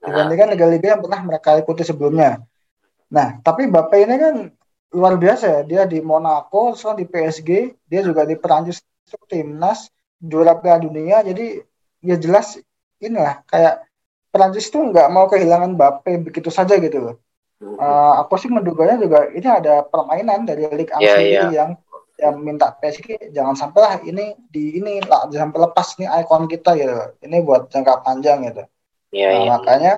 dibandingkan 0.06 0.48
liga-liga 0.54 0.86
yang 0.96 1.02
pernah 1.02 1.20
mereka 1.26 1.50
ikuti 1.58 1.82
sebelumnya 1.82 2.40
Nah, 3.12 3.38
tapi 3.42 3.70
Bapak 3.70 3.98
ini 4.02 4.16
kan 4.18 4.34
luar 4.94 5.14
biasa 5.18 5.44
ya. 5.46 5.60
Dia 5.62 5.82
di 5.86 6.02
Monaco, 6.02 6.74
so 6.74 6.94
di 6.96 7.06
PSG, 7.06 7.76
dia 7.86 8.00
juga 8.02 8.26
di 8.26 8.34
Perancis 8.34 8.82
timnas 9.30 9.90
juara 10.18 10.58
Piala 10.58 10.82
Dunia. 10.82 11.22
Jadi 11.22 11.60
ya 12.02 12.16
jelas 12.18 12.58
inilah 12.98 13.42
kayak 13.46 13.86
Perancis 14.30 14.68
tuh 14.68 14.92
nggak 14.92 15.08
mau 15.08 15.30
kehilangan 15.30 15.72
Bape 15.78 16.20
begitu 16.20 16.52
saja 16.52 16.76
gitu 16.76 16.98
loh. 17.00 17.16
Uh, 17.56 18.20
aku 18.20 18.36
sih 18.36 18.52
menduganya 18.52 19.00
juga 19.00 19.32
ini 19.32 19.48
ada 19.48 19.80
permainan 19.80 20.44
dari 20.44 20.68
Liga 20.76 21.00
yeah, 21.00 21.16
sendiri 21.16 21.32
yeah. 21.32 21.52
yang 21.56 21.70
yang 22.16 22.36
minta 22.40 22.68
PSG 22.76 23.32
jangan 23.32 23.56
sampai 23.56 23.80
lah 23.80 23.94
ini 24.04 24.36
di 24.52 24.76
ini 24.76 25.00
lah 25.00 25.24
jangan 25.32 25.52
sampai 25.52 25.60
lepas 25.64 25.86
nih 25.96 26.08
ikon 26.20 26.44
kita 26.52 26.70
gitu. 26.76 26.96
Ini 27.24 27.36
buat 27.40 27.72
jangka 27.72 28.04
panjang 28.04 28.44
gitu. 28.44 28.68
Yeah, 29.08 29.32
nah, 29.32 29.40
yeah. 29.40 29.48
makanya 29.56 29.92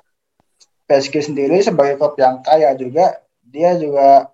PSG 0.89 1.29
sendiri 1.29 1.61
sebagai 1.61 2.01
klub 2.01 2.17
yang 2.17 2.41
kaya 2.41 2.73
juga 2.73 3.21
dia 3.45 3.77
juga 3.77 4.33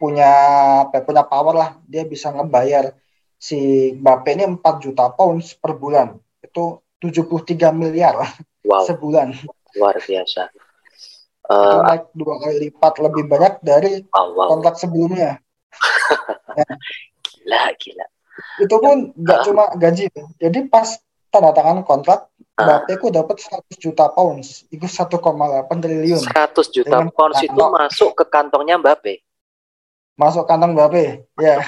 punya 0.00 0.32
ya, 0.88 1.00
punya 1.04 1.22
power 1.28 1.54
lah. 1.54 1.70
Dia 1.84 2.08
bisa 2.08 2.32
ngebayar 2.32 2.96
si 3.36 3.92
Mbappe 3.98 4.30
ini 4.32 4.48
4 4.48 4.64
juta 4.80 5.12
pounds 5.12 5.52
per 5.58 5.76
bulan. 5.76 6.16
Itu 6.40 6.80
73 7.04 7.76
miliar 7.76 8.16
wow. 8.64 8.88
sebulan. 8.88 9.36
Luar 9.76 10.00
biasa. 10.00 10.48
Uh, 11.48 11.80
naik 11.80 12.12
dua 12.12 12.36
kali 12.44 12.68
lipat 12.68 13.00
lebih 13.00 13.24
banyak 13.24 13.64
dari 13.64 14.04
wow, 14.12 14.36
wow. 14.36 14.48
kontrak 14.52 14.76
sebelumnya. 14.76 15.40
Gila 17.24 17.72
gila. 17.80 18.06
Itu 18.60 18.76
pun 18.76 19.16
nggak 19.16 19.38
uh, 19.40 19.44
cuma 19.48 19.64
gaji. 19.80 20.12
Jadi 20.36 20.68
pas 20.68 21.00
tanda 21.28 21.52
tangan 21.52 21.84
kontrak 21.84 22.28
Mbappe 22.58 22.98
ku 22.98 23.06
dapat 23.14 23.38
100 23.38 23.78
juta 23.78 24.10
pounds, 24.10 24.66
itu 24.74 24.82
1,8 24.82 25.22
triliun. 25.78 26.18
100 26.26 26.74
juta 26.74 26.90
Dengan 26.90 27.14
pounds 27.14 27.38
itu 27.38 27.54
masuk 27.54 28.10
ke 28.18 28.24
kantongnya 28.26 28.74
Mbappe. 28.82 29.22
Masuk 30.18 30.42
kantong 30.42 30.74
Mbappe, 30.74 31.22
ya. 31.38 31.62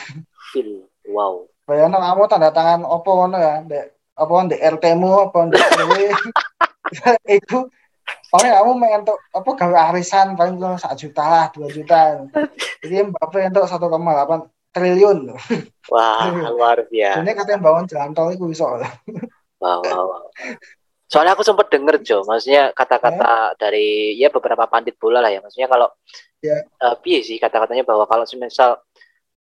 Wow. 1.06 1.46
Bayangin 1.62 1.94
kamu 1.94 2.26
tanda 2.26 2.50
tangan 2.50 2.82
opo 2.82 3.22
ngono 3.22 3.38
ya, 3.38 3.62
dek 3.62 3.94
apa 4.18 4.32
di 4.50 4.56
RT-mu 4.58 5.30
apa 5.30 5.38
di 5.46 5.56
RW. 5.62 5.92
Iku 7.38 7.70
paling 8.34 8.50
kamu 8.50 8.70
main 8.74 9.00
untuk 9.06 9.22
apa 9.30 9.50
gawe 9.54 9.76
arisan 9.94 10.34
paling 10.34 10.58
cuma 10.58 10.74
1 10.74 10.90
juta 10.98 11.22
lah, 11.22 11.46
2 11.54 11.70
juta. 11.70 12.26
Jadi 12.82 12.94
Mbappe 13.14 13.46
untuk 13.46 13.70
1,8 13.70 14.74
triliun. 14.74 15.18
Wah, 15.86 16.26
luar 16.50 16.82
biasa. 16.90 17.22
Ini 17.22 17.30
katanya 17.30 17.62
bangun 17.62 17.86
jalan 17.86 18.10
tol 18.10 18.34
itu 18.34 18.50
bisa. 18.50 18.66
Wow, 19.60 19.84
wow, 19.84 20.04
wow. 20.08 20.24
Soalnya 21.10 21.36
aku 21.36 21.44
sempat 21.44 21.68
denger 21.68 22.00
Jo, 22.00 22.24
maksudnya 22.24 22.72
kata-kata 22.72 23.58
dari 23.60 24.16
ya 24.16 24.32
beberapa 24.32 24.64
pandit 24.70 24.96
bola 24.96 25.20
lah 25.20 25.28
ya, 25.28 25.44
maksudnya 25.44 25.68
kalau 25.68 25.90
yeah. 26.40 26.64
uh, 26.80 26.96
sih 27.02 27.36
kata-katanya 27.36 27.84
bahwa 27.84 28.08
kalau 28.08 28.24
misal 28.40 28.80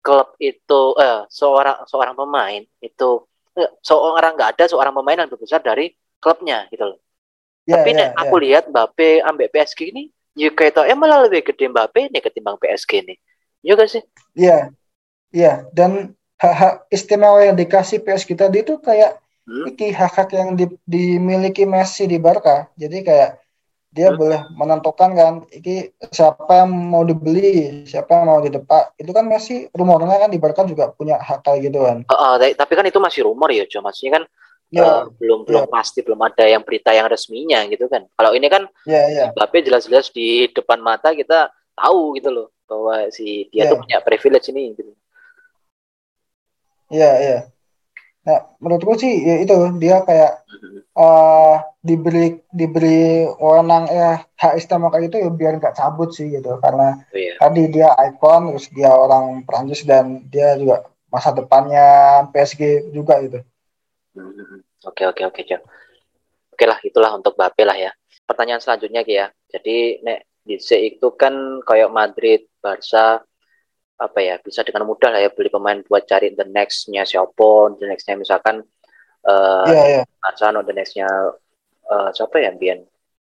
klub 0.05 0.37
itu 0.37 0.81
eh, 1.01 1.25
seorang 1.33 1.81
seorang 1.89 2.13
pemain 2.13 2.61
itu 2.77 3.09
eh, 3.57 3.71
seorang 3.81 4.37
nggak 4.37 4.49
ada 4.53 4.65
seorang 4.69 4.93
pemain 4.93 5.17
yang 5.17 5.25
lebih 5.25 5.41
besar 5.41 5.65
dari 5.65 5.89
klubnya 6.21 6.69
gitu 6.69 6.93
loh. 6.93 6.99
Yeah, 7.65 7.81
Tapi 7.81 7.89
yeah, 7.89 7.97
nek 7.97 8.09
yeah. 8.13 8.21
aku 8.21 8.35
lihat 8.37 8.63
Mbappe 8.69 9.09
ambek 9.25 9.49
PSG 9.49 9.79
ini 9.89 10.03
ya 10.37 10.53
kayak 10.53 10.77
tau, 10.77 10.85
eh 10.85 10.93
malah 10.93 11.25
lebih 11.25 11.41
gede 11.41 11.71
Mbappe 11.71 12.13
nih 12.13 12.21
ketimbang 12.21 12.61
PSG 12.61 13.01
nih. 13.01 13.17
Iya 13.65 13.73
gak 13.73 13.89
sih? 13.89 14.03
Iya. 14.37 14.49
Yeah. 14.51 14.63
Iya, 15.33 15.43
yeah. 15.43 15.57
dan 15.73 16.13
hak-hak 16.37 16.85
istimewa 16.93 17.41
yang 17.41 17.57
dikasih 17.57 18.03
PSG 18.05 18.37
tadi 18.37 18.61
itu 18.61 18.77
kayak 18.77 19.17
hmm? 19.45 19.65
iki 19.71 19.93
hak-hak 19.93 20.29
yang 20.33 20.53
di, 20.53 20.65
dimiliki 20.85 21.63
Messi 21.65 22.05
di 22.05 22.17
Barca. 22.21 22.69
Jadi 22.77 23.01
kayak 23.01 23.41
dia 23.95 24.11
hmm. 24.11 24.19
boleh 24.19 24.41
menentukan 24.59 25.11
kan 25.15 25.33
iki 25.55 25.95
siapa 26.11 26.67
yang 26.67 26.75
mau 26.75 27.07
dibeli, 27.07 27.87
siapa 27.87 28.19
yang 28.19 28.25
mau 28.27 28.39
didepak. 28.43 28.97
Itu 28.99 29.15
kan 29.15 29.25
Messi 29.25 29.71
rumornya 29.71 30.27
kan 30.27 30.29
di 30.29 30.37
Barca 30.41 30.67
juga 30.67 30.91
punya 30.91 31.21
hak 31.21 31.45
kayak 31.45 31.71
gitu 31.71 31.79
kan. 31.85 31.97
Uh, 32.11 32.35
uh, 32.35 32.53
tapi 32.53 32.73
kan 32.75 32.85
itu 32.85 32.99
masih 32.99 33.23
rumor 33.23 33.47
ya, 33.49 33.63
cuma 33.69 33.89
maksudnya 33.89 34.19
kan 34.19 34.23
ya, 34.73 34.83
uh, 34.83 35.01
belum 35.15 35.45
belum 35.45 35.65
ya. 35.65 35.71
pasti 35.71 35.99
belum 36.01 36.19
ada 36.21 36.45
yang 36.45 36.63
berita 36.65 36.91
yang 36.91 37.07
resminya 37.07 37.63
gitu 37.69 37.85
kan 37.87 38.05
kalau 38.17 38.31
ini 38.33 38.47
kan 38.49 38.67
ya, 38.83 39.03
ya. 39.07 39.25
Mbappe 39.31 39.63
jelas-jelas 39.63 40.09
di 40.11 40.49
depan 40.51 40.81
mata 40.81 41.13
kita 41.13 41.51
tahu 41.75 42.17
gitu 42.17 42.29
loh 42.33 42.47
bahwa 42.65 43.07
si 43.13 43.47
dia 43.53 43.67
ya. 43.67 43.71
tuh 43.71 43.79
punya 43.85 43.97
privilege 44.01 44.49
ini 44.49 44.73
gitu 44.73 44.91
iya 46.89 47.11
iya 47.21 47.37
nah 48.25 48.39
menurutku 48.57 48.97
sih 48.97 49.21
ya 49.21 49.35
itu 49.45 49.53
dia 49.77 50.01
kayak 50.01 50.43
uh, 50.97 51.61
diberi 51.85 52.41
diberi 52.49 53.29
wewenang 53.37 53.85
ya 53.85 54.25
hak 54.41 54.57
istimewa 54.57 54.89
kayak 54.89 55.13
itu 55.13 55.17
ya 55.21 55.29
biar 55.29 55.61
nggak 55.61 55.77
cabut 55.77 56.09
sih 56.09 56.33
gitu 56.33 56.57
karena 56.57 57.05
oh, 57.05 57.13
iya. 57.13 57.37
tadi 57.37 57.61
dia 57.69 57.93
ikon 57.93 58.49
terus 58.49 58.67
dia 58.73 58.89
orang 58.89 59.45
Prancis 59.45 59.85
dan 59.85 60.25
dia 60.33 60.57
juga 60.57 60.89
masa 61.13 61.29
depannya 61.31 61.85
PSG 62.33 62.89
juga 62.89 63.21
gitu 63.21 63.45
Oke 64.85 65.03
oke 65.03 65.21
oke 65.27 65.41
Cok. 65.43 65.61
Oke 66.55 66.65
lah 66.69 66.79
itulah 66.85 67.11
untuk 67.17 67.35
Bape 67.35 67.67
lah 67.67 67.75
ya. 67.75 67.91
Pertanyaan 68.23 68.63
selanjutnya 68.63 69.03
ya. 69.03 69.27
Jadi 69.51 69.99
nek 70.05 70.29
di 70.45 70.61
C 70.61 70.93
itu 70.93 71.09
kan 71.17 71.59
kayak 71.65 71.91
Madrid, 71.91 72.47
Barca 72.61 73.25
apa 73.95 74.19
ya 74.19 74.35
bisa 74.43 74.59
dengan 74.67 74.83
mudah 74.83 75.07
lah 75.07 75.23
ya 75.23 75.31
beli 75.31 75.47
pemain 75.47 75.79
buat 75.87 76.03
cari 76.03 76.35
the 76.35 76.43
nextnya 76.43 77.07
siapa, 77.07 77.75
the 77.79 77.87
nextnya 77.87 78.19
misalkan 78.19 78.63
uh, 79.23 79.67
yeah, 79.67 80.03
yeah. 80.03 80.05
The 80.35 80.73
nextnya 80.75 81.07
uh, 81.87 82.09
siapa 82.11 82.43
ya 82.43 82.51
Bian 82.55 82.83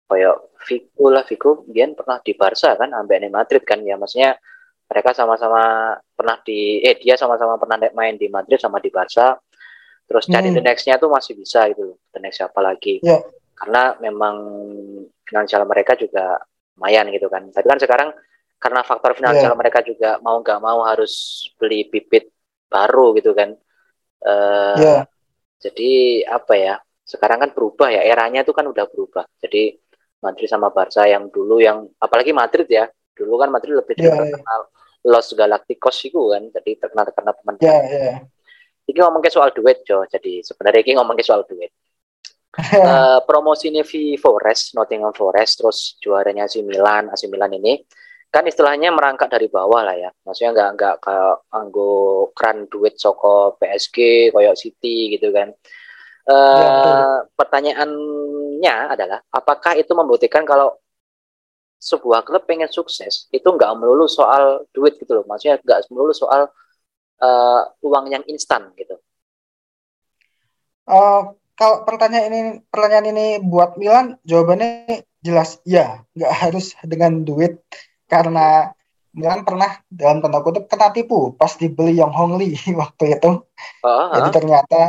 kayak 0.05 0.37
Figo 0.61 1.05
lah 1.09 1.25
Figo 1.25 1.65
Bian 1.65 1.97
pernah 1.97 2.21
di 2.21 2.33
Barca 2.37 2.77
kan 2.77 2.93
ambil 2.93 3.25
di 3.25 3.31
Madrid 3.33 3.61
kan 3.65 3.81
ya 3.81 3.97
maksudnya 3.97 4.37
mereka 4.85 5.17
sama-sama 5.17 5.93
pernah 6.13 6.37
di 6.45 6.81
eh 6.85 6.97
dia 7.01 7.17
sama-sama 7.17 7.57
pernah 7.57 7.81
main 7.97 8.17
di 8.17 8.29
Madrid 8.29 8.61
sama 8.61 8.77
di 8.77 8.93
Barca 8.93 9.33
terus 10.05 10.29
cari 10.29 10.53
hmm. 10.53 10.57
the 10.61 10.63
next-nya 10.63 11.01
tuh 11.01 11.09
masih 11.09 11.33
bisa 11.33 11.65
gitu 11.73 11.97
the 12.13 12.21
next 12.21 12.37
siapa 12.37 12.61
lagi 12.61 13.01
yeah. 13.01 13.21
karena 13.57 13.97
memang 13.97 14.35
finansial 15.25 15.65
mereka 15.65 15.97
juga 15.97 16.37
lumayan 16.77 17.09
gitu 17.09 17.25
kan 17.25 17.49
tapi 17.49 17.65
kan 17.65 17.79
sekarang 17.81 18.09
karena 18.57 18.81
faktor 18.81 19.13
finansial 19.13 19.53
yeah. 19.53 19.59
mereka 19.59 19.79
juga 19.85 20.17
mau 20.23 20.39
nggak 20.41 20.59
mau 20.59 20.83
harus 20.87 21.45
beli 21.59 21.87
bibit 21.87 22.31
baru 22.67 23.13
gitu 23.17 23.31
kan. 23.35 23.53
Uh, 24.25 24.77
yeah. 24.81 25.01
jadi 25.61 26.25
apa 26.25 26.53
ya 26.57 26.75
sekarang 27.05 27.45
kan 27.45 27.51
berubah 27.53 27.93
ya 27.93 28.01
eranya 28.01 28.41
tuh 28.41 28.55
kan 28.57 28.65
udah 28.65 28.89
berubah. 28.89 29.25
Jadi 29.37 29.77
Madrid 30.23 30.49
sama 30.49 30.73
Barca 30.73 31.05
yang 31.05 31.29
dulu 31.29 31.61
yang 31.61 31.85
apalagi 32.01 32.33
Madrid 32.33 32.65
ya 32.65 32.89
dulu 33.13 33.37
kan 33.39 33.53
Madrid 33.53 33.77
lebih 33.77 33.95
yeah, 34.01 34.11
terkenal 34.11 34.61
yeah. 34.67 35.05
Los 35.05 35.29
Galacticos 35.37 36.01
itu 36.01 36.33
kan 36.33 36.49
jadi 36.49 36.71
terkenal 36.81 37.05
terkenal 37.05 37.33
teman 37.37 37.55
yeah, 37.61 37.81
yeah 37.85 38.19
ini 38.85 38.97
ngomongin 39.01 39.31
soal 39.33 39.49
duit 39.51 39.81
Jo. 39.81 40.05
Jadi 40.05 40.45
sebenarnya 40.45 40.81
ini 40.85 40.93
ngomongin 40.97 41.25
soal 41.25 41.43
duit. 41.45 41.73
Uh, 42.55 43.19
promosi 43.27 43.67
ini 43.67 43.83
V 43.83 44.15
Forest 44.15 44.79
Nottingham 44.79 45.11
Forest 45.11 45.59
terus 45.59 45.99
juaranya 45.99 46.47
si 46.47 46.63
Milan. 46.63 47.11
AC 47.11 47.27
Milan 47.27 47.51
ini 47.51 47.83
kan 48.35 48.43
istilahnya 48.43 48.91
merangkak 48.91 49.31
dari 49.31 49.47
bawah 49.47 49.79
lah 49.87 49.95
ya. 49.95 50.11
Maksudnya 50.27 50.51
nggak 50.51 50.69
nggak 50.75 50.95
kayak 50.99 51.35
anggo 51.55 52.27
kran 52.35 52.67
duit 52.67 52.99
soko 52.99 53.55
PSG 53.55 54.27
koyok 54.35 54.59
City 54.59 55.15
gitu 55.15 55.31
kan. 55.31 55.55
Uh, 56.27 56.59
ya, 56.59 56.71
pertanyaannya 57.31 58.75
adalah 58.91 59.23
apakah 59.31 59.79
itu 59.79 59.95
membuktikan 59.95 60.43
kalau 60.43 60.75
sebuah 61.79 62.25
klub 62.27 62.43
pengen 62.43 62.67
sukses 62.67 63.29
itu 63.31 63.45
nggak 63.45 63.71
melulu 63.79 64.03
soal 64.11 64.67
duit 64.75 64.99
gitu 64.99 65.15
loh. 65.15 65.23
Maksudnya 65.23 65.63
nggak 65.63 65.87
melulu 65.87 66.11
soal 66.11 66.51
uh, 67.23 67.61
uang 67.87 68.11
yang 68.11 68.23
instan 68.27 68.67
gitu? 68.75 68.99
Uh, 70.83 71.31
kalau 71.55 71.87
pertanyaan 71.87 72.29
ini 72.35 72.51
pertanyaan 72.67 73.07
ini 73.15 73.27
buat 73.39 73.79
Milan 73.79 74.19
jawabannya 74.27 75.07
jelas 75.23 75.63
ya 75.63 76.03
nggak 76.13 76.33
harus 76.35 76.75
dengan 76.83 77.23
duit 77.23 77.63
karena 78.05 78.71
Milan 79.15 79.47
pernah 79.47 79.79
dalam 79.87 80.19
tanda 80.19 80.43
kutip 80.43 80.67
kena 80.67 80.91
tipu 80.91 81.31
pas 81.39 81.55
dibeli 81.55 81.95
Yong 82.03 82.11
Hong 82.11 82.33
Lee 82.35 82.59
waktu 82.81 83.15
itu. 83.15 83.31
Uh-huh. 83.81 84.11
jadi 84.19 84.29
ternyata 84.33 84.79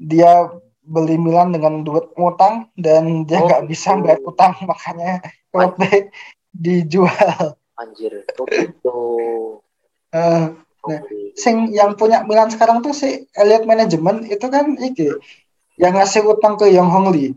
dia 0.00 0.50
beli 0.80 1.20
Milan 1.20 1.54
dengan 1.54 1.86
duit 1.86 2.10
utang 2.18 2.66
dan 2.74 3.22
dia 3.28 3.38
nggak 3.44 3.62
oh, 3.62 3.68
bisa 3.68 3.94
bayar 4.00 4.20
utang 4.26 4.52
makanya 4.70 5.22
klubnya 5.54 6.10
dijual. 6.50 7.54
Anjir 7.78 8.26
itu 8.28 8.44
uh, 10.12 10.52
Nah, 10.80 11.00
sing 11.36 11.76
yang 11.76 11.92
punya 11.92 12.24
Milan 12.24 12.48
sekarang 12.48 12.80
tuh 12.80 12.96
si 12.96 13.28
Elliot 13.36 13.68
Management 13.68 14.24
itu 14.32 14.46
kan 14.48 14.80
iki 14.80 15.12
yang 15.76 15.92
ngasih 15.92 16.24
utang 16.24 16.56
ke 16.56 16.72
Yang 16.72 16.88
Hong 16.88 17.08
Lee. 17.12 17.36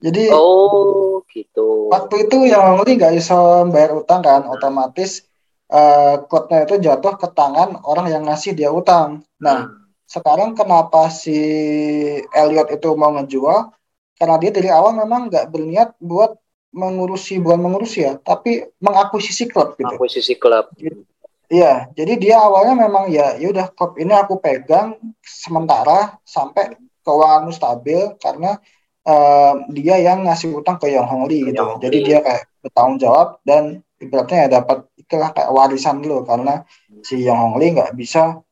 Jadi 0.00 0.32
Oh, 0.32 1.11
gitu. 1.32 1.88
Waktu 1.88 2.28
itu 2.28 2.46
Yang 2.46 2.84
Lee 2.84 2.96
nggak 3.00 3.14
bisa 3.16 3.64
bayar 3.72 3.96
utang 3.96 4.20
kan, 4.20 4.44
otomatis 4.46 5.24
uh, 5.72 6.22
klubnya 6.28 6.68
itu 6.68 6.76
jatuh 6.78 7.16
ke 7.16 7.28
tangan 7.32 7.80
orang 7.88 8.06
yang 8.12 8.22
ngasih 8.28 8.52
dia 8.52 8.68
utang. 8.68 9.24
Nah, 9.40 9.66
hmm. 9.66 10.04
sekarang 10.04 10.52
kenapa 10.52 11.08
si 11.08 11.40
Elliot 12.30 12.68
itu 12.68 12.88
mau 12.94 13.10
ngejual? 13.16 13.72
Karena 14.20 14.36
dia 14.38 14.52
dari 14.54 14.70
awal 14.70 14.94
memang 14.94 15.32
nggak 15.32 15.48
berniat 15.50 15.96
buat 15.98 16.36
mengurusi 16.72 17.40
bukan 17.40 17.60
mengurusi 17.60 18.04
ya, 18.06 18.16
tapi 18.20 18.64
mengakuisisi 18.80 19.48
klub 19.48 19.76
gitu. 19.76 19.88
Mengakuisisi 19.88 20.34
klub. 20.40 20.72
Iya, 21.52 21.92
jadi 21.92 22.16
dia 22.16 22.36
awalnya 22.40 22.88
memang 22.88 23.12
ya, 23.12 23.36
ya 23.36 23.52
udah 23.52 23.68
klub 23.76 24.00
ini 24.00 24.16
aku 24.16 24.40
pegang 24.40 24.96
sementara 25.20 26.16
sampai 26.24 26.80
keuangan 27.04 27.52
stabil 27.52 28.16
karena 28.16 28.56
uh, 29.06 29.54
dia 29.70 29.96
yang 29.98 30.26
ngasih 30.26 30.54
utang 30.54 30.78
ke 30.78 30.90
Yang 30.90 31.06
Hong 31.10 31.24
Lee 31.26 31.46
gitu. 31.46 31.78
Jadi 31.82 31.96
dia 32.02 32.18
kayak 32.22 32.42
bertanggung 32.62 32.98
jawab 33.02 33.28
dan 33.42 33.82
ibaratnya 33.98 34.38
ya 34.46 34.48
dapat 34.62 34.78
itulah 34.98 35.30
kayak 35.34 35.50
warisan 35.50 36.02
dulu 36.02 36.26
karena 36.26 36.62
si 37.02 37.22
Yang 37.22 37.38
Hong 37.38 37.56
Lee 37.58 37.74
nggak 37.74 37.92
bisa 37.94 38.42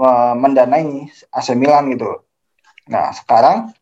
uh, 0.00 0.34
mendanai 0.36 1.08
AC 1.32 1.48
Milan 1.56 1.92
gitu. 1.92 2.24
Nah 2.88 3.12
sekarang 3.12 3.72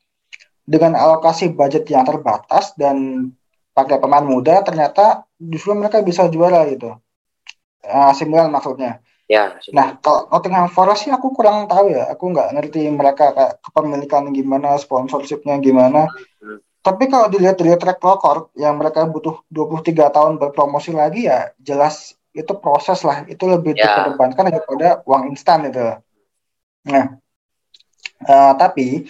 dengan 0.68 0.98
alokasi 0.98 1.54
budget 1.54 1.88
yang 1.88 2.04
terbatas 2.04 2.76
dan 2.76 3.28
pakai 3.72 4.02
pemain 4.02 4.26
muda 4.26 4.60
ternyata 4.66 5.24
justru 5.38 5.72
mereka 5.72 6.02
bisa 6.02 6.26
juara 6.28 6.66
gitu 6.68 6.98
uh, 7.86 8.10
AC 8.12 8.26
Milan 8.26 8.50
maksudnya. 8.50 9.00
Ya. 9.28 9.60
Nah, 9.76 10.00
kalau 10.00 10.24
Nottingham 10.32 10.72
Forest 10.72 11.04
sih 11.04 11.12
aku 11.12 11.36
kurang 11.36 11.68
tahu 11.68 11.92
ya. 11.92 12.08
Aku 12.16 12.32
nggak 12.32 12.56
ngerti 12.56 12.88
mereka 12.88 13.36
kayak 13.36 13.60
kepemilikan 13.60 14.32
gimana, 14.32 14.80
sponsorshipnya 14.80 15.60
gimana. 15.60 16.08
Hmm. 16.40 16.64
Tapi 16.80 17.12
kalau 17.12 17.28
dilihat 17.28 17.60
dari 17.60 17.76
track 17.76 18.00
record 18.00 18.48
yang 18.56 18.80
mereka 18.80 19.04
butuh 19.04 19.44
23 19.52 20.08
tahun 20.08 20.40
berpromosi 20.40 20.96
lagi 20.96 21.28
ya 21.28 21.52
jelas 21.60 22.16
itu 22.32 22.56
proses 22.56 23.04
lah. 23.04 23.28
Itu 23.28 23.44
lebih 23.52 23.76
ya. 23.76 23.84
dikedepankan 23.84 24.48
daripada 24.48 25.04
uang 25.04 25.36
instan 25.36 25.68
itu. 25.68 25.84
Nah, 26.88 27.20
uh, 28.24 28.52
tapi 28.56 29.04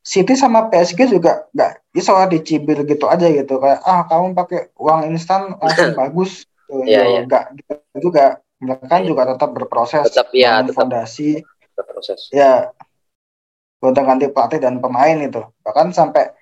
City 0.00 0.32
sama 0.32 0.72
PSG 0.72 1.12
juga 1.12 1.44
nggak 1.52 1.92
bisa 1.92 2.14
dicibir 2.30 2.78
gitu 2.88 3.04
aja 3.10 3.26
gitu 3.28 3.58
kayak 3.58 3.84
ah 3.84 4.06
kamu 4.08 4.32
pakai 4.32 4.72
uang 4.80 5.12
instan 5.12 5.58
langsung 5.60 5.92
bagus 6.00 6.48
Iya, 6.66 7.02
iya. 7.06 7.20
Enggak 7.22 7.44
gitu 7.54 7.74
juga. 8.10 8.42
Mereka 8.62 8.88
kan 8.88 9.02
juga 9.04 9.22
tetap 9.28 9.50
berproses. 9.52 10.04
Tetap 10.08 10.32
ya, 10.32 10.64
tetap 10.64 10.76
fondasi. 10.76 11.44
Berproses. 11.76 12.32
Ya. 12.32 12.72
Gonta 13.76 14.00
ganti 14.00 14.32
pelatih 14.32 14.60
dan 14.60 14.80
pemain 14.80 15.18
itu. 15.20 15.44
Bahkan 15.60 15.92
sampai 15.92 16.32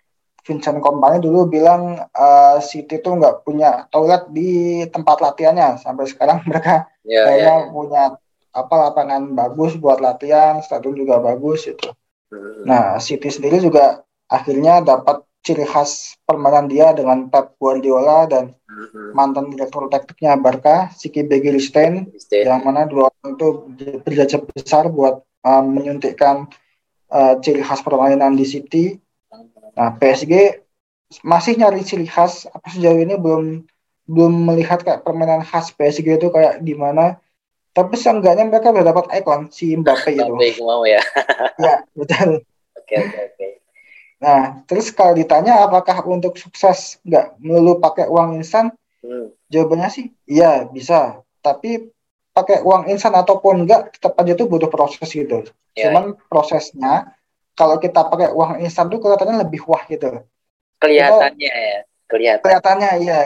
Vincent 0.45 0.79
Kompany 0.79 1.19
dulu 1.25 1.49
bilang 1.49 1.97
uh, 2.13 2.57
City 2.61 3.01
tuh 3.01 3.17
nggak 3.17 3.43
punya 3.43 3.89
toilet 3.91 4.29
di 4.31 4.85
tempat 4.87 5.19
latihannya. 5.19 5.81
Sampai 5.83 6.07
sekarang 6.07 6.45
mereka 6.49 6.87
yeah, 7.03 7.27
kayaknya 7.27 7.55
yeah. 7.67 7.73
punya 7.73 8.05
apa 8.55 8.75
lapangan 8.87 9.35
bagus 9.35 9.75
buat 9.75 9.99
latihan, 9.99 10.63
stadion 10.63 10.95
juga 10.95 11.19
bagus 11.19 11.67
itu. 11.67 11.91
Hmm. 12.31 12.63
Nah, 12.63 12.85
City 13.03 13.27
sendiri 13.27 13.59
juga 13.59 14.07
akhirnya 14.31 14.79
dapat 14.79 15.27
ciri 15.43 15.67
khas 15.67 16.15
permainan 16.23 16.71
dia 16.71 16.95
dengan 16.95 17.27
Pep 17.27 17.59
Guardiola 17.59 18.31
dan. 18.31 18.55
Mantan 19.15 19.51
direktur 19.55 19.87
taktiknya 19.87 20.35
Barca, 20.35 20.91
Siki 20.91 21.23
Begiristain, 21.23 22.11
yang 22.33 22.61
mana 22.67 22.85
dua 22.85 23.09
orang 23.11 23.39
itu 23.39 23.49
berjasa 24.03 24.43
besar 24.43 24.91
buat 24.91 25.23
uh, 25.47 25.63
menyuntikkan 25.63 26.51
uh, 27.15 27.35
ciri 27.39 27.63
khas 27.63 27.81
permainan 27.87 28.35
di 28.35 28.47
City. 28.47 28.99
Nah, 29.79 29.95
PSG 29.99 30.63
masih 31.23 31.55
nyari 31.59 31.87
ciri 31.87 32.11
khas. 32.11 32.51
Apa 32.51 32.75
sejauh 32.75 32.99
ini 32.99 33.15
belum 33.15 33.63
belum 34.05 34.35
melihat 34.51 34.85
kayak 34.85 35.07
permainan 35.07 35.47
khas 35.47 35.71
PSG 35.73 36.19
itu 36.19 36.29
kayak 36.35 36.61
gimana. 36.67 37.23
Tapi 37.75 37.99
seenggaknya 37.99 38.47
mereka 38.47 38.71
udah 38.71 38.87
dapat 38.87 39.11
ikon 39.19 39.51
si 39.51 39.75
Mbappe 39.75 40.15
itu. 40.15 40.23
Mbappe 40.23 40.63
mau 40.63 40.87
ya. 40.87 41.03
ya 41.59 41.83
betul. 41.95 42.39
Oke 42.85 43.01
oke 43.01 43.17
oke. 43.17 43.47
Nah 44.25 44.65
terus 44.65 44.89
kalau 44.89 45.13
ditanya 45.13 45.61
apakah 45.69 46.01
untuk 46.09 46.41
sukses 46.41 46.97
nggak 47.05 47.37
melulu 47.45 47.77
pakai 47.77 48.09
uang 48.09 48.41
instan? 48.41 48.73
Hmm. 49.05 49.29
Jawabannya 49.53 49.93
sih 49.93 50.09
iya 50.25 50.65
bisa. 50.65 51.21
Tapi 51.45 51.93
pakai 52.33 52.65
uang 52.65 52.89
instan 52.89 53.13
ataupun 53.13 53.69
enggak 53.69 54.01
tetap 54.01 54.17
aja 54.17 54.33
tuh 54.33 54.49
butuh 54.49 54.73
proses 54.73 55.05
gitu. 55.13 55.45
Ya, 55.77 55.93
Cuman 55.93 56.17
ya. 56.17 56.25
prosesnya 56.33 56.93
kalau 57.53 57.77
kita 57.77 58.09
pakai 58.09 58.33
uang 58.33 58.65
instan 58.65 58.89
tuh 58.89 58.99
kelihatannya 58.99 59.45
lebih 59.45 59.61
wah 59.69 59.85
gitu. 59.87 60.25
Kelihatannya 60.81 61.37
kita, 61.37 61.61
ya, 61.61 61.79
kelihatan. 62.09 62.43
Kelihatannya 62.43 62.91
iya. 63.05 63.19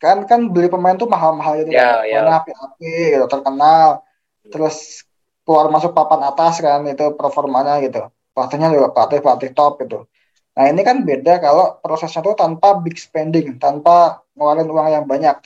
Kan 0.00 0.24
kan 0.24 0.40
beli 0.48 0.72
pemain 0.72 0.96
tuh 0.96 1.10
mahal-mahal 1.10 1.60
gitu 1.62 1.70
ya, 1.76 2.02
kan. 2.02 2.08
Ya. 2.08 2.18
Mana 2.24 2.32
api-api 2.42 2.92
gitu, 3.12 3.26
terkenal. 3.28 4.00
Hmm. 4.00 4.50
Terus 4.50 5.04
keluar 5.44 5.68
masuk 5.68 5.92
papan 5.92 6.26
atas 6.26 6.58
kan 6.64 6.80
itu 6.88 7.04
performanya 7.14 7.78
gitu. 7.84 8.08
Pelatihnya 8.38 8.70
juga 8.70 8.94
pelatih 8.94 9.18
pelatih 9.18 9.50
top 9.50 9.82
gitu. 9.82 10.06
Nah 10.54 10.70
ini 10.70 10.86
kan 10.86 11.02
beda 11.02 11.42
kalau 11.42 11.82
prosesnya 11.82 12.22
tuh 12.22 12.38
tanpa 12.38 12.78
big 12.78 12.94
spending, 12.94 13.58
tanpa 13.58 14.22
ngeluarin 14.38 14.70
uang 14.70 14.86
yang 14.94 15.06
banyak. 15.10 15.42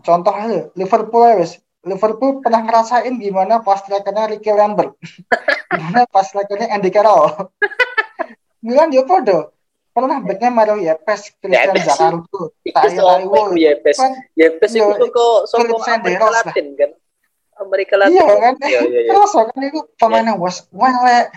Contoh 0.00 0.32
aja 0.32 0.72
Liverpool 0.72 1.28
ya 1.28 1.36
wes 1.36 1.60
Liverpool 1.84 2.40
pernah 2.40 2.64
ngerasain 2.64 3.12
gimana 3.20 3.60
pas 3.60 3.84
strikernya 3.84 4.32
Ricky 4.32 4.48
Lambert, 4.48 4.96
gimana 5.76 6.08
pas 6.08 6.24
strikernya 6.24 6.72
Andy 6.72 6.88
Carroll. 6.88 7.52
Milan 8.64 8.88
dia 8.88 9.04
podo. 9.04 9.52
Pernah 9.92 10.24
backnya 10.24 10.48
Mario 10.48 10.80
Yepes, 10.80 11.36
Christian 11.36 11.76
Jakarta, 11.76 12.24
Tayo 12.64 13.00
Taiwo. 13.04 13.52
Yepes, 13.52 14.00
Yepes 14.32 14.72
itu 14.72 15.04
kok 15.12 15.44
sopo 15.44 15.76
Amerika 15.84 16.32
Latin 16.32 16.66
kan? 16.80 16.90
Amerika 17.60 17.94
Latin. 18.00 18.16
Iya 18.16 18.24
kan? 18.40 18.54
Iya, 18.64 18.80
iya, 18.88 19.00
iya. 19.04 19.10
Terus 19.12 19.32
kan 19.36 19.60
itu 19.60 19.80
pemainnya 20.00 20.32
was 20.40 20.64
wale, 20.72 21.28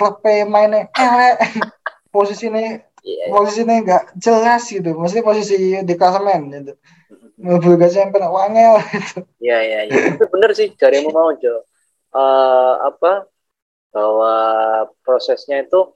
klub 0.00 0.24
mainnya 0.24 0.88
ele, 0.96 1.36
posisinya 2.14 2.80
yeah, 3.04 3.28
posisinya 3.28 3.76
nggak 3.84 4.04
jelas 4.16 4.64
gitu, 4.72 4.96
mesti 4.96 5.20
posisi 5.20 5.84
di 5.84 5.94
klasemen 6.00 6.48
gitu 6.48 6.74
mobil 7.40 7.80
gak 7.80 7.92
sampai 7.92 8.20
wangel 8.28 8.76
gitu. 8.92 9.24
Iya 9.40 9.58
iya 9.64 9.80
iya. 9.88 10.00
Itu 10.12 10.28
bener 10.28 10.52
sih 10.52 10.76
carimu 10.76 11.08
mau 11.08 11.32
Jo. 11.40 11.64
Uh, 12.12 12.74
apa 12.84 13.26
bahwa 13.90 14.34
prosesnya 15.02 15.62
itu 15.64 15.94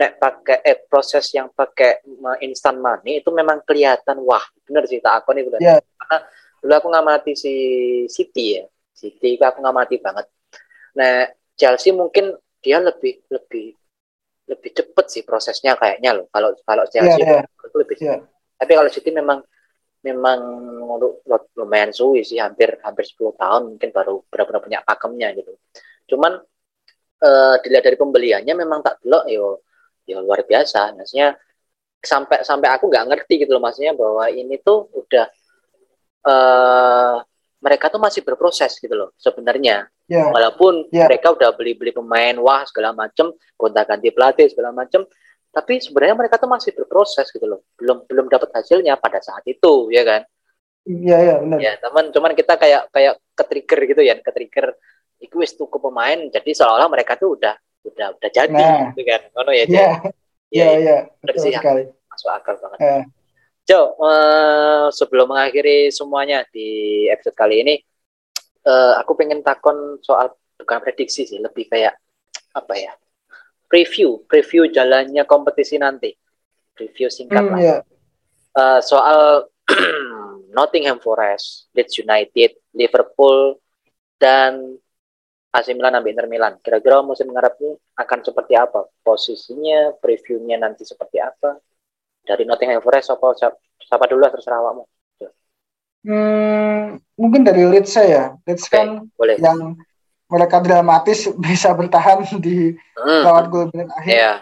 nek 0.00 0.16
pakai 0.16 0.64
eh 0.64 0.78
proses 0.88 1.28
yang 1.36 1.52
pakai 1.52 2.00
instant 2.40 2.80
money 2.80 3.20
itu 3.20 3.28
memang 3.28 3.60
kelihatan 3.68 4.24
wah 4.24 4.40
bener 4.64 4.88
sih 4.88 5.02
tak 5.02 5.22
aku 5.22 5.36
nih 5.36 5.44
udah 5.44 5.60
yeah. 5.60 5.78
karena 6.00 6.18
dulu 6.64 6.72
aku 6.72 6.88
ngamati 6.88 7.32
si 7.36 7.54
City 8.08 8.56
ya 8.56 8.64
City 8.96 9.36
aku 9.36 9.60
ngamati 9.60 10.00
banget 10.00 10.26
nah 10.96 11.28
Chelsea 11.52 11.92
mungkin 11.92 12.32
dia 12.60 12.78
lebih 12.80 13.24
lebih 13.32 13.76
lebih 14.50 14.70
cepet 14.74 15.06
sih 15.08 15.22
prosesnya 15.22 15.78
kayaknya 15.78 16.16
loh 16.16 16.26
kalau 16.28 16.52
kalau 16.64 16.84
Chelsea 16.88 17.22
yeah, 17.22 17.44
yeah. 17.44 17.66
itu 17.66 17.76
lebih 17.76 17.96
yeah. 18.00 18.20
tapi 18.56 18.72
kalau 18.76 18.90
City 18.90 19.10
memang 19.14 19.40
memang 20.00 20.40
lumayan 21.56 21.92
suwi 21.92 22.24
sih 22.24 22.40
hampir 22.40 22.80
hampir 22.80 23.04
10 23.04 23.36
tahun 23.36 23.62
mungkin 23.76 23.90
baru 23.92 24.24
benar-benar 24.32 24.60
punya 24.64 24.80
pakemnya 24.80 25.28
gitu 25.36 25.52
cuman 26.08 26.40
uh, 27.20 27.54
dilihat 27.60 27.84
dari 27.84 27.96
pembeliannya 28.00 28.54
memang 28.56 28.80
tak 28.80 28.98
belok 29.04 29.24
yo 29.28 29.60
yo 30.08 30.24
luar 30.24 30.42
biasa 30.42 30.96
maksudnya 30.96 31.36
sampai 32.00 32.40
sampai 32.40 32.68
aku 32.72 32.88
nggak 32.88 33.06
ngerti 33.12 33.44
gitu 33.44 33.52
loh 33.54 33.62
maksudnya 33.62 33.92
bahwa 33.92 34.24
ini 34.32 34.56
tuh 34.64 34.88
udah 34.88 35.26
uh, 36.24 37.16
mereka 37.60 37.92
tuh 37.92 38.00
masih 38.00 38.24
berproses 38.24 38.76
gitu 38.80 38.92
loh 38.96 39.12
sebenarnya. 39.20 39.88
Yeah. 40.10 40.26
walaupun 40.34 40.90
yeah. 40.90 41.06
mereka 41.06 41.30
udah 41.30 41.54
beli 41.54 41.78
beli 41.78 41.94
pemain 41.94 42.34
wah 42.42 42.66
segala 42.66 42.90
macem 42.90 43.30
gonta 43.54 43.86
ganti 43.86 44.10
pelatih 44.10 44.50
segala 44.50 44.74
macem 44.74 45.06
tapi 45.54 45.78
sebenarnya 45.78 46.18
mereka 46.18 46.38
tuh 46.38 46.50
masih 46.50 46.70
berproses 46.74 47.26
gitu 47.30 47.42
loh. 47.42 47.66
Belum 47.74 48.06
belum 48.06 48.26
dapat 48.30 48.54
hasilnya 48.54 48.94
pada 48.98 49.18
saat 49.18 49.42
itu 49.46 49.90
ya 49.90 50.06
kan? 50.06 50.22
Iya 50.86 51.16
iya 51.26 51.34
benar. 51.42 51.58
Ya 51.58 51.72
teman 51.78 52.14
cuman 52.14 52.32
kita 52.38 52.54
kayak 52.54 52.82
kayak 52.94 53.14
ke 53.34 53.44
trigger 53.46 53.80
gitu 53.90 54.02
ya 54.06 54.14
ke 54.18 54.30
trigger 54.30 54.66
itu 55.20 55.34
wis 55.36 55.52
tuku 55.52 55.76
pemain 55.76 56.16
jadi 56.32 56.50
seolah-olah 56.54 56.88
mereka 56.88 57.18
tuh 57.18 57.36
udah 57.36 57.54
udah 57.82 58.08
udah 58.16 58.30
jadi 58.30 58.54
nah, 58.54 58.94
gitu 58.94 59.02
kan? 59.04 59.20
Oh 59.36 59.52
ya 59.52 59.64
iya. 59.66 59.88
Iya 60.50 60.68
iya. 60.82 60.96
Betul 61.22 61.50
sekali. 61.50 61.82
Masuk 62.10 62.30
akal 62.30 62.54
banget. 62.58 62.78
Yeah. 62.78 63.02
Jo, 63.70 63.94
uh, 64.02 64.90
sebelum 64.90 65.30
mengakhiri 65.30 65.94
semuanya 65.94 66.42
di 66.50 67.06
episode 67.06 67.38
kali 67.38 67.62
ini, 67.62 67.74
uh, 68.66 68.98
aku 68.98 69.14
pengen 69.14 69.46
takon 69.46 70.02
soal 70.02 70.34
bukan 70.58 70.82
prediksi 70.82 71.22
sih, 71.22 71.38
lebih 71.38 71.70
kayak 71.70 71.94
apa 72.50 72.74
ya? 72.74 72.90
preview 73.70 74.26
preview 74.26 74.66
jalannya 74.66 75.22
kompetisi 75.30 75.78
nanti 75.78 76.10
preview 76.74 77.06
singkat 77.06 77.46
hmm, 77.46 77.52
lah 77.54 77.60
yeah. 77.62 77.80
uh, 78.58 78.82
soal 78.82 79.46
Nottingham 80.56 80.98
Forest, 80.98 81.70
Leeds 81.78 81.94
United, 82.02 82.58
Liverpool 82.74 83.62
dan 84.18 84.74
AC 85.54 85.70
Milan 85.78 85.94
sampai 85.94 86.10
Inter 86.10 86.26
Milan. 86.26 86.58
Kira-kira 86.58 87.06
musim 87.06 87.30
ini 87.30 87.70
akan 87.94 88.18
seperti 88.26 88.58
apa? 88.58 88.82
Posisinya, 89.06 89.94
previewnya 90.02 90.58
nanti 90.58 90.82
seperti 90.82 91.22
apa? 91.22 91.54
Dari 92.30 92.46
Nottingham 92.46 92.78
Forest, 92.78 93.10
siapa, 93.10 93.34
siapa 93.82 94.06
dulu 94.06 94.22
terserah 94.30 94.62
awakmu. 94.62 94.86
Hmm, 96.00 96.96
mungkin 97.18 97.42
dari 97.44 97.66
Leeds 97.68 97.92
saya. 97.92 98.38
Leeds 98.48 98.70
okay, 98.70 98.72
kan 98.72 98.88
boleh. 99.18 99.36
yang 99.36 99.76
mereka 100.30 100.62
dramatis 100.62 101.28
bisa 101.44 101.74
bertahan 101.74 102.24
di 102.40 102.72
hmm. 102.72 103.22
lawan 103.26 103.46
gol 103.50 103.66
menit 103.74 103.90
akhir. 103.98 104.14
Yeah. 104.14 104.36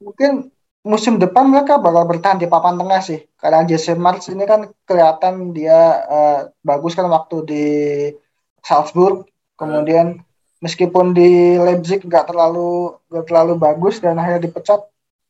Mungkin 0.00 0.54
musim 0.84 1.16
depan 1.16 1.48
mereka 1.48 1.80
bakal 1.80 2.04
bertahan 2.08 2.40
di 2.40 2.48
papan 2.48 2.78
tengah 2.80 3.00
sih. 3.04 3.20
Karena 3.36 3.64
Jesse 3.68 3.92
March 3.96 4.30
ini 4.32 4.44
kan 4.48 4.70
kelihatan 4.88 5.52
dia 5.52 6.04
uh, 6.08 6.40
bagus 6.64 6.96
kan 6.96 7.08
waktu 7.10 7.36
di 7.44 7.64
Salzburg. 8.64 9.28
Kemudian 9.60 10.24
meskipun 10.64 11.12
di 11.12 11.60
Leipzig 11.60 12.00
nggak 12.00 12.32
terlalu 12.32 12.96
nggak 13.12 13.26
terlalu 13.28 13.54
bagus 13.60 14.00
dan 14.00 14.16
akhirnya 14.16 14.48
dipecat, 14.48 14.80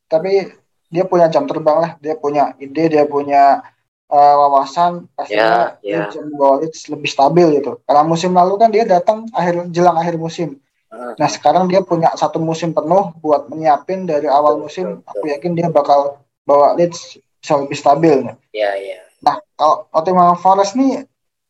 tapi 0.06 0.48
dia 0.94 1.02
punya 1.02 1.26
jam 1.26 1.50
terbang 1.50 1.78
lah. 1.82 1.90
Dia 1.98 2.14
punya 2.14 2.54
ide, 2.62 2.86
dia 2.86 3.02
punya 3.10 3.66
uh, 4.06 4.34
wawasan 4.46 5.10
pastinya 5.18 5.74
yeah, 5.82 6.06
yeah. 6.06 6.70
lebih 6.94 7.10
stabil 7.10 7.58
gitu. 7.58 7.82
Karena 7.82 8.06
musim 8.06 8.30
lalu 8.30 8.54
kan 8.62 8.70
dia 8.70 8.86
datang 8.86 9.26
akhir 9.34 9.74
jelang 9.74 9.98
akhir 9.98 10.14
musim. 10.14 10.62
Uh, 10.94 11.18
nah 11.18 11.26
sekarang 11.26 11.66
dia 11.66 11.82
punya 11.82 12.14
satu 12.14 12.38
musim 12.38 12.70
penuh 12.70 13.10
buat 13.18 13.50
menyiapin 13.50 14.06
dari 14.06 14.30
awal 14.30 14.62
musim. 14.62 15.02
Aku 15.02 15.26
yakin 15.26 15.58
dia 15.58 15.66
bakal 15.66 16.22
bawa 16.46 16.78
Leeds 16.78 17.18
bisa 17.42 17.54
lebih 17.58 17.74
stabil. 17.74 18.14
Iya 18.22 18.30
yeah, 18.54 18.72
iya. 18.78 18.90
Yeah. 18.94 19.02
Nah 19.26 19.36
kalau 19.58 19.90
Nottingham 19.90 20.38
Forest 20.38 20.78
nih 20.78 21.02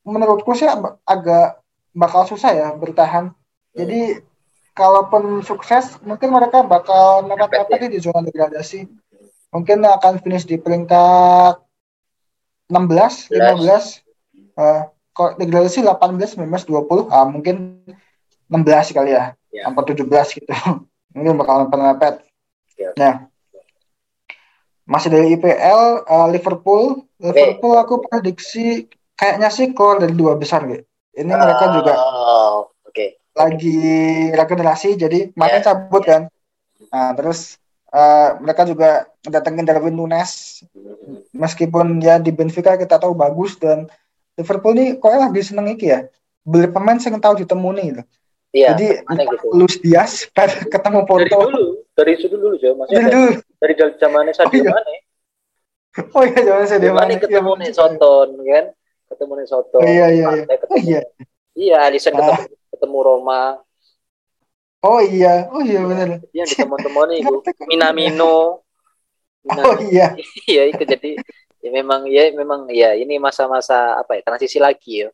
menurutku 0.09 0.57
sih 0.57 0.69
agak 1.05 1.61
bakal 1.93 2.25
susah 2.25 2.51
ya 2.57 2.69
bertahan. 2.73 3.31
Hmm. 3.31 3.77
Jadi 3.77 4.25
kalaupun 4.75 5.41
sukses 5.47 5.97
mungkin 6.03 6.35
mereka 6.35 6.67
bakal 6.67 7.23
mepet-mepet 7.31 7.87
ya. 7.87 7.93
di 7.95 7.99
zona 8.03 8.21
degradasi. 8.27 8.91
Mungkin 9.55 9.87
akan 9.87 10.19
finish 10.19 10.51
di 10.51 10.59
peringkat 10.59 11.63
16, 12.67 13.31
15. 13.31 14.03
Uh, 14.59 14.83
kalau 15.15 15.39
degradasi 15.39 15.87
18, 15.87 16.43
19, 16.43 16.67
20, 16.67 17.07
uh, 17.07 17.27
mungkin 17.31 17.87
16 18.51 18.91
kali 18.99 19.15
ya. 19.15 19.39
Yeah. 19.55 19.71
Sampai 19.71 19.95
17 19.95 20.11
gitu. 20.43 20.51
mungkin 21.15 21.39
bakal 21.39 21.71
mepet-mepet. 21.71 22.27
Yeah. 22.75 22.93
Nah, 22.99 23.15
masih 24.91 25.15
dari 25.15 25.39
IPL, 25.39 26.03
uh, 26.03 26.29
Liverpool. 26.35 27.07
Liverpool 27.23 27.79
okay. 27.79 27.83
aku 27.87 27.95
prediksi 28.03 28.91
kayaknya 29.15 29.49
sih 29.55 29.71
keluar 29.71 30.03
dari 30.03 30.19
dua 30.19 30.35
besar 30.35 30.67
gitu. 30.67 30.83
Ini 31.15 31.31
uh, 31.31 31.39
mereka 31.39 31.65
juga 31.71 31.95
okay. 32.91 33.23
lagi 33.39 33.79
regenerasi, 34.35 34.99
jadi 34.99 35.31
kemarin 35.31 35.63
yeah. 35.63 35.65
cabut 35.65 36.03
kan. 36.03 36.23
Nah, 36.91 37.15
terus 37.15 37.63
uh, 37.95 38.29
mereka 38.43 38.67
juga 38.67 39.07
datengin 39.23 39.65
Darwin 39.65 39.95
Nunes. 39.95 40.63
Meskipun 41.31 42.03
ya 42.03 42.19
di 42.19 42.35
Benfica 42.35 42.75
kita 42.75 42.99
tahu 42.99 43.15
bagus 43.15 43.55
dan 43.57 43.87
Liverpool 44.35 44.75
ini 44.75 44.99
kok 44.99 45.15
lagi 45.15 45.41
seneng 45.47 45.71
iki 45.71 45.95
ya. 45.95 46.11
Beli 46.43 46.69
pemain 46.69 46.99
yang 46.99 47.23
tahu 47.23 47.41
ditemuni 47.41 47.95
gitu. 47.95 48.03
Iya, 48.55 48.71
jadi 48.75 49.03
gitu. 49.03 49.51
Luis 49.51 49.77
Diaz 49.83 50.31
ketemu 50.71 51.03
Porto. 51.11 51.27
dari 51.27 51.35
dulu 51.35 51.65
dari 51.91 52.13
dulu 52.15 52.37
dulu 52.39 52.57
ya 52.63 52.71
maksudnya 52.79 53.03
dari, 53.03 53.11
dulu. 53.11 53.31
dari 53.59 53.75
zamannya 54.03 54.33
Sadio 54.35 54.55
oh, 54.55 54.63
iya. 54.63 54.71
Mane. 54.71 54.97
Oh 56.15 56.23
iya 56.23 56.41
zaman 56.47 56.67
Sadio 56.71 56.93
Mane 56.95 57.15
ketemu 57.19 57.51
iya, 57.51 57.61
nih 57.67 57.71
Soton 57.75 58.29
kan? 58.47 58.65
Ketemu 59.11 59.33
nih 59.35 59.47
Soton 59.51 59.81
oh, 59.83 59.91
iya 59.91 60.07
iya 60.07 60.29
iya. 60.39 60.45
oh, 60.71 60.79
iya. 60.79 61.03
Iya 61.55 61.77
Alisson 61.87 62.15
ketemu, 62.15 62.31
ah. 62.31 62.47
ketemu 62.47 62.99
Roma 63.03 63.43
Oh 64.85 65.01
iya, 65.01 65.49
oh 65.49 65.65
iya 65.65 65.81
benar. 65.81 66.09
Yang 66.37 66.47
di 66.53 66.57
teman-teman 66.61 67.09
itu 67.17 67.35
Minamino. 67.65 68.61
Nah, 69.49 69.65
Oh 69.69 69.77
iya. 69.81 70.13
iya 70.51 70.63
itu 70.69 70.83
jadi 70.85 71.11
ya 71.65 71.71
memang 71.73 72.05
ya 72.13 72.29
memang 72.37 72.61
ya 72.69 72.93
ini 72.93 73.17
masa-masa 73.17 73.97
apa 73.97 74.21
ya 74.21 74.23
transisi 74.25 74.61
lagi 74.61 75.05
ya. 75.05 75.11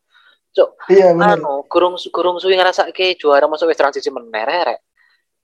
Cuk, 0.51 0.75
Iya 0.91 1.15
benar. 1.15 1.39
anu 1.39 1.63
kurung 1.71 1.95
kurung 2.11 2.43
suwi 2.43 2.59
ngerasa 2.59 2.91
ke 2.91 3.15
juara 3.15 3.47
masuk 3.47 3.71
wis 3.71 3.79
transisi 3.79 4.11
menerek. 4.11 4.83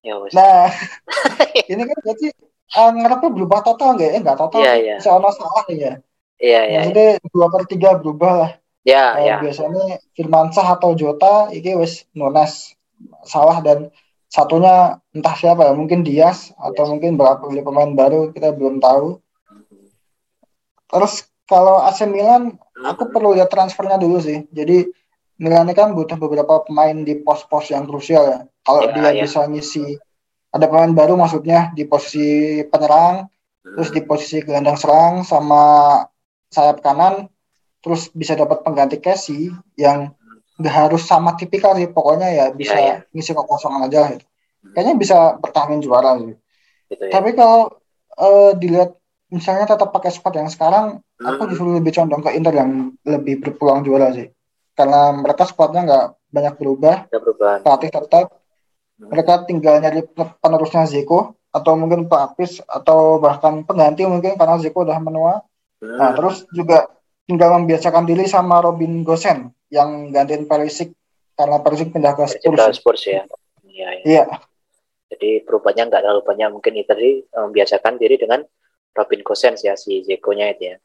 Ya 0.03 0.19
wis. 0.19 0.35
Nah, 0.35 0.67
ini 1.71 1.83
kan 1.87 1.97
berarti 2.03 2.27
uh, 2.75 2.91
ngarepnya 2.91 3.31
berubah 3.31 3.61
total 3.63 3.95
nggak? 3.95 4.11
Eh 4.11 4.21
nggak 4.27 4.39
total. 4.43 4.59
Iya, 4.67 4.73
iya. 4.83 4.97
Seolah 4.99 5.31
salah 5.31 5.65
ya. 5.71 5.93
Iya 6.43 6.61
iya. 6.67 6.79
Maksudnya 6.83 7.09
dua 7.31 7.47
per 7.55 7.63
tiga 7.71 7.91
berubah 8.03 8.33
lah. 8.35 8.51
Ya 8.83 9.15
Eh, 9.19 9.31
ya. 9.31 9.37
biasanya 9.43 10.03
Firmansyah 10.19 10.67
atau 10.79 10.91
Jota 10.99 11.51
ini 11.55 11.71
wis 11.79 12.03
nunes 12.15 12.75
salah 13.27 13.59
dan 13.63 13.91
satunya 14.27 14.99
entah 15.15 15.35
siapa 15.39 15.71
ya 15.71 15.73
mungkin 15.73 16.03
Dias 16.03 16.51
atau 16.59 16.91
mungkin 16.93 17.15
berapa 17.15 17.41
beli 17.47 17.63
pemain 17.63 17.91
baru 17.95 18.35
kita 18.35 18.53
belum 18.53 18.83
tahu. 18.83 19.23
Terus 20.87 21.27
kalau 21.47 21.83
AC 21.83 22.07
Milan 22.07 22.59
aku 22.83 23.11
perlu 23.11 23.35
lihat 23.35 23.51
transfernya 23.51 23.99
dulu 23.99 24.19
sih. 24.19 24.47
Jadi 24.51 24.87
Milan 25.37 25.69
ini 25.69 25.75
kan 25.77 25.93
butuh 25.93 26.17
beberapa 26.17 26.65
pemain 26.65 26.97
di 27.05 27.21
pos-pos 27.21 27.69
yang 27.71 27.85
krusial 27.85 28.25
ya. 28.25 28.41
Kalau 28.65 28.89
Ya, 28.89 28.93
dia 28.93 29.11
ya. 29.13 29.23
bisa 29.29 29.45
ngisi 29.47 30.01
ada 30.51 30.67
pemain 30.67 30.91
baru 30.97 31.15
maksudnya 31.21 31.77
di 31.77 31.85
posisi 31.85 32.65
penyerang, 32.73 33.29
terus 33.61 33.93
di 33.93 34.01
posisi 34.01 34.41
gelandang 34.41 34.81
serang 34.81 35.21
sama 35.29 36.01
sayap 36.49 36.81
kanan, 36.81 37.29
terus 37.85 38.09
bisa 38.17 38.33
dapat 38.33 38.65
pengganti 38.65 38.97
Casey 38.97 39.53
yang 39.77 40.17
nggak 40.57 40.75
harus 40.75 41.03
sama 41.05 41.37
tipikal 41.37 41.77
sih. 41.77 41.89
Pokoknya 41.89 42.29
ya 42.29 42.45
bisa 42.51 42.75
Ya, 42.75 42.95
ngisi 43.13 43.33
kekosongan 43.33 43.87
aja 43.89 43.99
lah 44.05 44.11
itu. 44.17 44.27
Kayaknya 44.73 44.95
bisa 44.99 45.17
bertahan 45.39 45.79
juara 45.81 46.19
sih. 46.19 46.35
gitu 46.87 47.03
ya. 47.07 47.13
Tapi 47.13 47.35
kalau 47.35 47.71
eh, 48.17 48.53
dilihat 48.57 48.97
misalnya 49.29 49.67
tetap 49.69 49.91
pakai 49.91 50.09
squad 50.09 50.39
yang 50.39 50.49
sekarang, 50.49 51.03
aku 51.19 51.43
Hmm. 51.45 51.51
justru 51.53 51.69
lebih 51.75 51.93
condong 51.93 52.23
ke 52.23 52.31
Inter 52.33 52.55
yang 52.55 52.71
lebih 53.05 53.43
berpeluang 53.43 53.85
juara 53.85 54.15
sih. 54.15 54.31
Karena 54.73 55.13
mereka 55.13 55.45
squadnya 55.45 55.83
nggak 55.85 56.07
banyak 56.31 56.55
berubah, 56.57 56.97
pelatih 57.61 57.91
tetap, 57.91 58.27
Hmm. 58.97 59.13
mereka 59.13 59.45
tinggal 59.45 59.77
nyari 59.77 60.01
penerusnya 60.41 60.89
Zeko 60.89 61.37
atau 61.53 61.73
mungkin 61.77 62.09
pelapis 62.09 62.61
atau 62.65 63.21
bahkan 63.21 63.65
pengganti 63.65 64.09
mungkin 64.09 64.37
karena 64.37 64.57
Zeko 64.57 64.85
udah 64.85 64.97
menua. 65.01 65.45
Nah, 65.85 66.13
Hmm. 66.13 66.17
terus 66.17 66.49
juga 66.53 66.89
tinggal 67.27 67.57
membiasakan 67.61 68.07
diri 68.07 68.25
sama 68.25 68.63
Robin 68.63 69.05
Gosen 69.05 69.53
yang 69.71 70.15
gantiin 70.15 70.47
Perisic 70.47 70.95
karena 71.37 71.61
Perisic 71.61 71.93
pindah 71.93 72.15
ke 72.17 72.25
Persib 72.25 72.41
ke 72.41 72.57
Spurs. 72.57 72.77
Spurs 72.81 73.03
ya. 73.05 73.23
Iya, 73.67 73.89
iya. 74.01 74.05
Iya, 74.07 74.25
Jadi 75.13 75.31
perubahannya 75.47 75.85
nggak 75.93 76.03
terlalu 76.03 76.23
banyak. 76.25 76.49
Mungkin 76.51 76.73
itu 76.81 76.89
tadi 76.89 77.11
eh, 77.23 77.43
membiasakan 77.45 77.95
diri 78.01 78.17
dengan 78.17 78.41
Robin 78.97 79.21
Gosens 79.21 79.61
ya 79.61 79.77
si 79.77 80.01
Zeko-nya 80.03 80.57
itu 80.57 80.63
ya. 80.73 80.77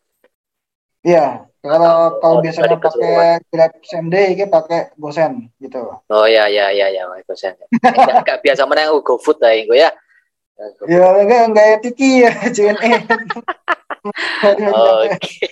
iya. 1.02 1.28
Kalau 1.62 2.18
kalau 2.18 2.38
Oh, 2.38 2.42
biasanya 2.42 2.78
pakai 2.82 3.38
Grab 3.54 3.74
day, 4.10 4.34
ini 4.34 4.46
pakai 4.50 4.92
Gosen 4.98 5.54
gitu. 5.62 5.94
Oh 6.10 6.26
ya 6.26 6.50
ya 6.50 6.74
ya 6.74 6.90
ya 6.90 7.06
Gosens. 7.26 7.58
Nggak 7.70 8.26
nggak 8.26 8.40
biasa 8.44 8.66
mana 8.66 8.90
yang 8.90 8.98
GoFood 9.02 9.38
lah 9.40 9.54
Ingo 9.54 9.78
ya. 9.78 9.94
Ya 10.86 11.06
enggak 11.22 11.42
enggak 11.50 11.66
ya 11.66 11.78
Tiki 11.82 12.10
ya 12.26 12.32
JNE. 12.56 12.92
Oke. 15.02 15.48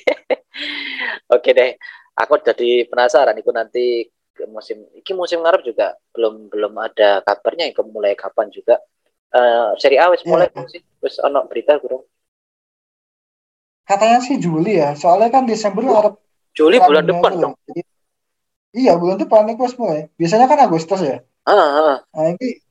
Oke 1.30 1.50
deh. 1.54 1.72
Aku 2.20 2.36
jadi 2.44 2.84
penasaran 2.92 3.36
itu 3.40 3.52
nanti 3.56 4.12
musim 4.52 4.84
iki 4.96 5.12
musim 5.16 5.40
ngarep 5.44 5.64
juga 5.64 5.96
belum 6.16 6.52
belum 6.52 6.74
ada 6.80 7.24
kabarnya 7.24 7.72
yang 7.72 7.88
mulai 7.92 8.16
kapan 8.16 8.52
juga. 8.52 8.76
Eh 9.32 9.70
seri 9.80 9.96
A 9.96 10.12
wis 10.12 10.24
mulai 10.28 10.52
Iya. 10.52 10.68
sih. 10.68 10.82
Wis 11.00 11.16
ono 11.24 11.48
berita 11.48 11.80
kurang. 11.80 12.04
Katanya 13.88 14.20
sih 14.22 14.38
Juli 14.38 14.78
ya, 14.78 14.94
soalnya 14.94 15.34
kan 15.34 15.50
Desember 15.50 15.82
Oh, 15.88 15.98
ada 15.98 16.12
Juli 16.54 16.78
bulan 16.78 17.10
depan 17.10 17.32
dong. 17.42 17.54
Jadi, 17.66 17.82
iya 18.78 18.94
bulan 19.00 19.18
depan 19.18 19.50
nih 19.50 19.58
wes 19.58 19.74
mulai. 19.82 20.14
Biasanya 20.14 20.46
kan 20.46 20.60
Agustus 20.62 21.02
ya. 21.02 21.18
Ah, 21.50 21.58
ah. 21.58 21.98
Nah 22.14 22.26
ini 22.38 22.62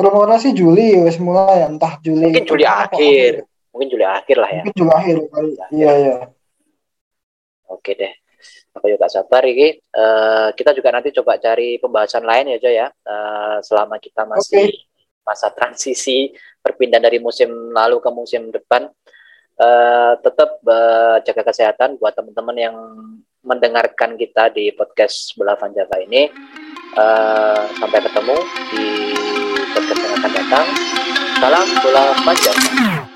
rumornya 0.00 0.40
sih 0.40 0.56
Juli 0.56 0.96
wes 1.04 1.20
mulai 1.20 1.66
entah 1.68 2.00
Juli. 2.00 2.32
Mungkin 2.32 2.48
Juli 2.48 2.64
akhir. 2.64 3.44
Mungkin 3.74 3.88
Juli 3.92 4.06
akhir 4.08 4.36
lah 4.40 4.48
ya. 4.48 4.62
Mungkin 4.64 4.74
Juli 4.80 4.92
akhir 4.96 5.16
kali. 5.28 5.50
Iya 5.76 5.92
iya. 6.00 6.16
Oke 7.68 7.92
deh. 7.92 8.12
Aku 8.76 8.86
juga 8.92 9.08
sabar 9.08 9.42
ini. 9.48 9.76
Eh, 9.80 10.48
kita 10.52 10.76
juga 10.76 10.92
nanti 10.92 11.10
coba 11.16 11.40
cari 11.40 11.80
pembahasan 11.80 12.24
lain 12.24 12.52
ya 12.54 12.58
Jo 12.60 12.70
ya. 12.70 12.88
Eh, 12.92 13.56
selama 13.64 13.96
kita 13.96 14.28
masih 14.28 14.68
masa 15.26 15.50
transisi 15.50 16.30
perpindahan 16.62 17.02
dari 17.02 17.18
musim 17.18 17.50
lalu 17.72 17.98
ke 17.98 18.10
musim 18.12 18.52
depan. 18.52 18.86
Eh, 19.56 20.12
tetap 20.20 20.60
eh, 20.60 21.16
jaga 21.24 21.42
kesehatan 21.48 21.96
buat 21.96 22.12
teman-teman 22.12 22.56
yang 22.60 22.76
mendengarkan 23.40 24.20
kita 24.20 24.52
di 24.52 24.68
podcast 24.76 25.32
Bola 25.40 25.56
Van 25.56 25.72
Java 25.72 25.96
ini. 26.04 26.28
Eh, 26.96 27.60
sampai 27.80 28.00
ketemu 28.04 28.36
di 28.76 28.86
podcast 29.72 30.00
yang 30.04 30.14
akan 30.20 30.32
datang. 30.36 30.66
Salam 31.40 31.66
Bola 31.80 32.04
Van 32.20 32.36
Java. 32.36 33.15